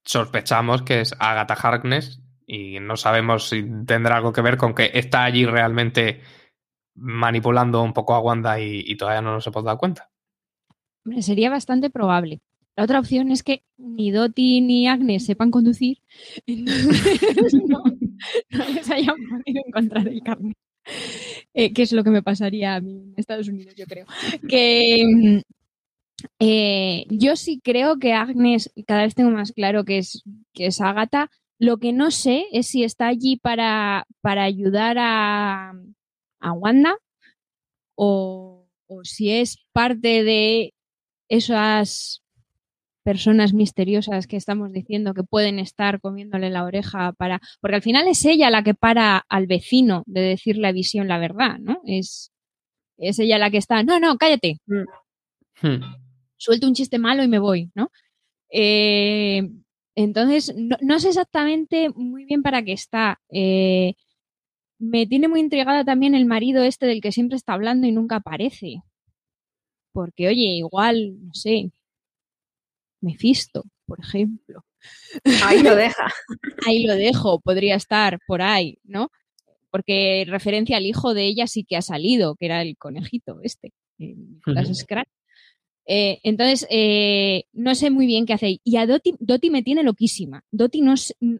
[0.04, 4.90] sospechamos que es Agatha Harkness y no sabemos si tendrá algo que ver con que
[4.92, 6.20] está allí realmente
[6.94, 10.10] manipulando un poco a Wanda y, todavía no nos hemos dado cuenta.
[11.04, 12.40] Hombre, sería bastante probable.
[12.76, 15.98] La otra opción es que ni Dottie ni Agnes sepan conducir,
[16.46, 17.82] entonces no,
[18.50, 20.56] no les hayan podido encontrar el carnet.
[21.54, 24.06] Eh, que es lo que me pasaría a mí en Estados Unidos, yo creo.
[24.48, 25.40] Que mm,
[26.38, 30.22] eh, yo sí creo que Agnes, cada vez tengo más claro que es,
[30.52, 31.30] que es Agatha.
[31.58, 35.74] Lo que no sé es si está allí para, para ayudar a,
[36.42, 36.98] a Wanda
[37.94, 40.74] o, o si es parte de
[41.28, 42.22] esas
[43.02, 47.40] personas misteriosas que estamos diciendo que pueden estar comiéndole la oreja para.
[47.60, 51.18] Porque al final es ella la que para al vecino de decirle a Visión la
[51.18, 51.80] verdad, ¿no?
[51.84, 52.32] Es,
[52.98, 53.82] es ella la que está.
[53.82, 54.58] No, no, cállate.
[54.66, 55.80] Hmm.
[56.36, 57.90] Suelto un chiste malo y me voy, ¿no?
[58.50, 59.48] Eh,
[59.94, 63.20] entonces, no, no, sé exactamente muy bien para qué está.
[63.30, 63.94] Eh,
[64.82, 68.16] me tiene muy intrigada también el marido este del que siempre está hablando y nunca
[68.16, 68.82] aparece.
[69.92, 71.70] Porque, oye, igual, no sé,
[73.00, 74.64] Mephisto, por ejemplo.
[75.44, 76.06] Ahí lo deja.
[76.66, 79.10] ahí lo dejo, podría estar por ahí, ¿no?
[79.70, 83.72] Porque referencia al hijo de ella sí que ha salido, que era el conejito este,
[83.98, 84.74] Nicolás uh -huh.
[84.74, 85.08] Scratch.
[85.86, 88.60] Eh, entonces, eh, no sé muy bien qué hace.
[88.64, 90.44] Y a Doti, Doti me tiene loquísima.
[90.50, 90.94] Doti no,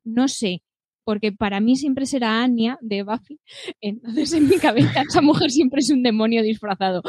[0.04, 0.62] no sé,
[1.04, 3.40] porque para mí siempre será Anya de Buffy.
[3.80, 7.02] Entonces, en mi cabeza, esa mujer siempre es un demonio disfrazado.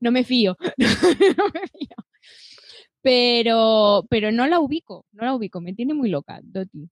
[0.00, 0.56] no me fío.
[0.78, 1.96] no me fío.
[3.02, 6.88] Pero, pero no la ubico, no la ubico, me tiene muy loca, Doti.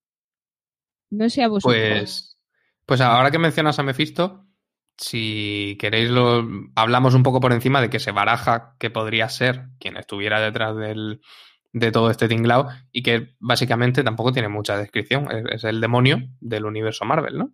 [1.10, 1.80] No sé a vosotros.
[1.80, 2.38] Pues,
[2.84, 4.46] pues ahora que mencionas a Mephisto,
[4.96, 9.68] si queréis lo hablamos un poco por encima de que se baraja que podría ser
[9.78, 11.20] quien estuviera detrás del,
[11.72, 15.28] de todo este tinglao y que básicamente tampoco tiene mucha descripción.
[15.50, 17.52] Es, el demonio del universo Marvel, ¿no?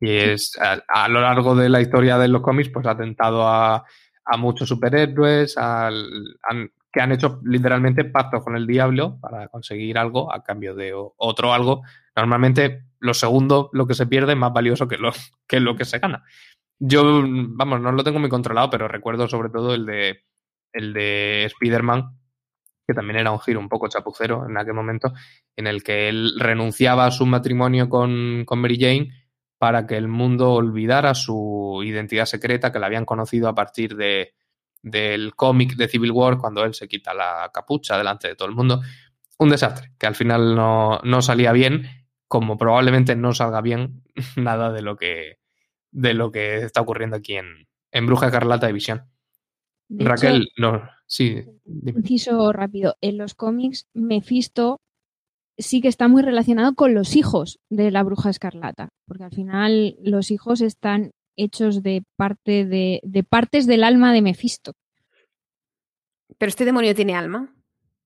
[0.00, 3.84] Y es a, lo largo de la historia de los cómics, pues ha atentado a,
[4.24, 10.44] a muchos superhéroes, que han hecho literalmente pactos con el diablo para conseguir algo a
[10.44, 11.82] cambio de otro algo.
[12.14, 15.12] Normalmente lo segundo, lo que se pierde, es más valioso que lo
[15.46, 16.24] que, lo que se gana.
[16.78, 20.24] Yo, vamos, no lo tengo muy controlado, pero recuerdo sobre todo el de
[20.72, 22.17] el de Spider-Man,
[22.88, 25.12] que también era un giro un poco chapucero en aquel momento,
[25.54, 29.10] en el que él renunciaba a su matrimonio con, con Mary Jane
[29.58, 34.32] para que el mundo olvidara su identidad secreta que la habían conocido a partir de,
[34.82, 38.54] del cómic de Civil War cuando él se quita la capucha delante de todo el
[38.54, 38.80] mundo.
[39.38, 44.02] Un desastre, que al final no, no salía bien, como probablemente no salga bien
[44.36, 45.40] nada de lo que,
[45.90, 49.04] de lo que está ocurriendo aquí en, en Bruja Carlata de Visión.
[49.88, 51.44] Raquel, no, sí.
[51.64, 52.96] Inciso rápido.
[53.00, 54.80] En los cómics, Mephisto
[55.56, 59.96] sí que está muy relacionado con los hijos de la bruja escarlata, porque al final
[60.02, 64.72] los hijos están hechos de parte de, de partes del alma de Mephisto.
[66.36, 67.54] Pero este demonio tiene alma.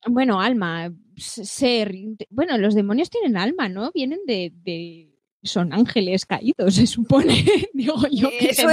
[0.06, 1.94] Bueno, alma, ser.
[2.30, 3.90] Bueno, los demonios tienen alma, ¿no?
[3.92, 5.11] Vienen de,
[5.42, 7.44] son ángeles caídos, se supone.
[7.74, 8.68] Digo yo que eso,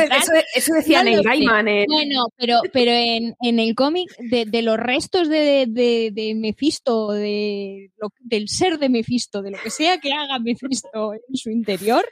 [0.55, 1.65] eso, decían en Gaiman.
[1.87, 8.49] Bueno, pero, pero en, el cómic de, los restos de, de, de Mephisto, de, del
[8.49, 12.05] ser de Mephisto, de lo que sea que haga Mephisto en su interior,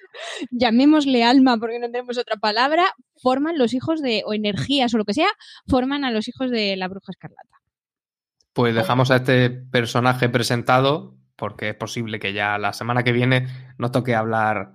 [0.51, 2.85] llamémosle alma porque no tenemos otra palabra,
[3.21, 5.29] forman los hijos de, o energías o lo que sea,
[5.67, 7.57] forman a los hijos de la bruja escarlata.
[8.53, 13.47] Pues dejamos a este personaje presentado porque es posible que ya la semana que viene
[13.77, 14.73] nos toque hablar,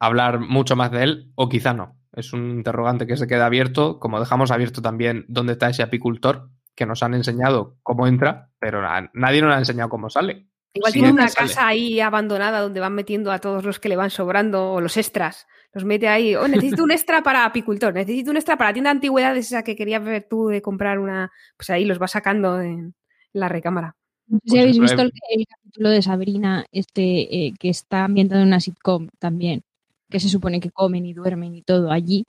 [0.00, 1.96] hablar mucho más de él, o quizá no.
[2.12, 6.50] Es un interrogante que se queda abierto, como dejamos abierto también dónde está ese apicultor,
[6.74, 8.82] que nos han enseñado cómo entra, pero
[9.12, 10.48] nadie nos ha enseñado cómo sale.
[10.74, 14.10] Igual tiene una casa ahí abandonada donde van metiendo a todos los que le van
[14.10, 15.46] sobrando o los extras.
[15.72, 16.34] Los mete ahí.
[16.34, 19.76] Oh, necesito un extra para apicultor, necesito un extra para tienda de antigüedades, esa que
[19.76, 21.32] querías ver tú de comprar una.
[21.56, 22.94] Pues ahí los va sacando en
[23.32, 23.97] la recámara.
[24.28, 25.12] No sé si habéis visto el,
[25.46, 29.62] capítulo de Sabrina, este eh, que está ambientado en una sitcom también,
[30.10, 32.26] que se supone que comen y duermen y todo allí.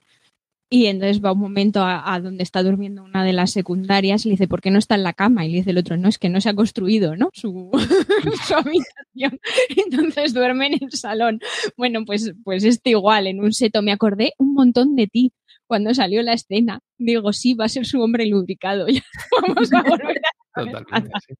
[0.72, 4.34] Y entonces va un momento a, donde está durmiendo una de las secundarias y le
[4.34, 5.44] dice, ¿por qué no está en la cama?
[5.44, 7.30] Y le dice el otro, no, es que no se ha construido, ¿no?
[7.32, 7.70] Su,
[8.46, 9.40] su habitación.
[9.90, 11.40] Entonces duerme en el salón.
[11.76, 15.32] Bueno, pues, pues este igual, en un seto me acordé un montón de ti
[15.66, 16.78] cuando salió la escena.
[16.98, 18.86] Digo, sí, va a ser su hombre lubricado.
[18.94, 19.02] Ya
[19.42, 20.64] vamos a volver a...
[20.64, 21.34] Totalmente,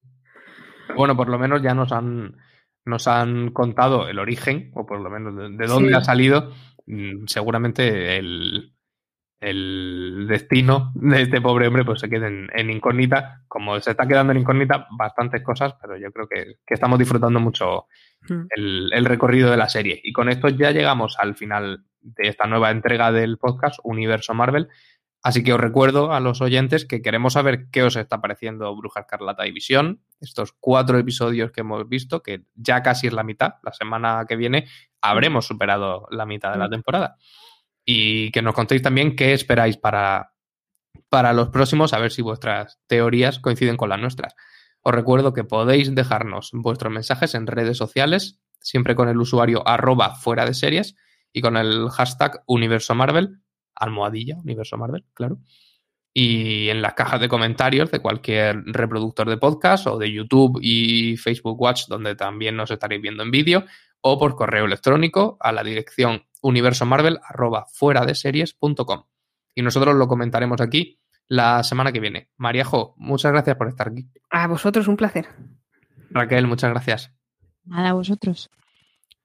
[0.96, 2.36] bueno, por lo menos ya nos han,
[2.84, 6.52] nos han contado el origen, o por lo menos de, dónde ha salido,
[6.86, 8.72] mm, seguramente el,
[9.40, 13.42] el, destino de este pobre hombre pues se quede en, incógnita.
[13.48, 17.86] Como se está quedando en incógnita bastantes cosas, pero yo creo que, estamos disfrutando mucho
[18.28, 18.46] hmm.
[18.56, 20.00] el, el, recorrido de la serie.
[20.02, 24.68] Y con esto ya llegamos al final de esta nueva entrega del podcast Universo Marvel.
[25.22, 29.00] Así que os recuerdo a los oyentes que queremos saber qué os está pareciendo Bruja
[29.00, 33.54] Escarlata y Visión, estos cuatro episodios que hemos visto, que ya casi es la mitad,
[33.62, 34.66] la semana que viene
[35.02, 36.70] habremos superado la mitad de la mm.
[36.70, 37.16] temporada.
[37.84, 40.32] Y que nos contéis también qué esperáis para,
[41.10, 44.34] para los próximos, a ver si vuestras teorías coinciden con las nuestras.
[44.82, 50.14] Os recuerdo que podéis dejarnos vuestros mensajes en redes sociales, siempre con el usuario arroba
[50.14, 50.96] fuera de series
[51.30, 53.40] y con el hashtag Universo Marvel
[53.80, 55.38] almohadilla, Universo Marvel, claro.
[56.12, 61.16] Y en las cajas de comentarios de cualquier reproductor de podcast o de YouTube y
[61.16, 63.64] Facebook Watch, donde también nos estaréis viendo en vídeo,
[64.00, 69.04] o por correo electrónico a la dirección universomarvel arroba fuera de series.com.
[69.54, 72.28] Y nosotros lo comentaremos aquí la semana que viene.
[72.36, 74.08] Mariajo, muchas gracias por estar aquí.
[74.30, 75.28] A vosotros, un placer.
[76.10, 77.12] Raquel, muchas gracias.
[77.64, 78.50] Nada, a vosotros.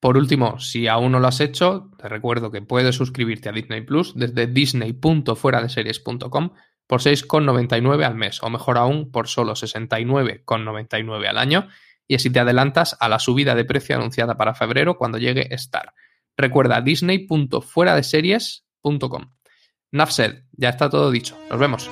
[0.05, 3.81] Por último, si aún no lo has hecho, te recuerdo que puedes suscribirte a Disney
[3.81, 6.51] Plus desde disney.fueradeseries.com
[6.85, 11.69] por 6,99 al mes, o mejor aún, por solo 69,99 al año,
[12.07, 15.95] y así te adelantas a la subida de precio anunciada para febrero cuando llegue Star.
[16.37, 19.31] Recuerda disney.fueradeseries.com.
[19.91, 21.35] Nafsed, ya está todo dicho.
[21.49, 21.89] Nos vemos.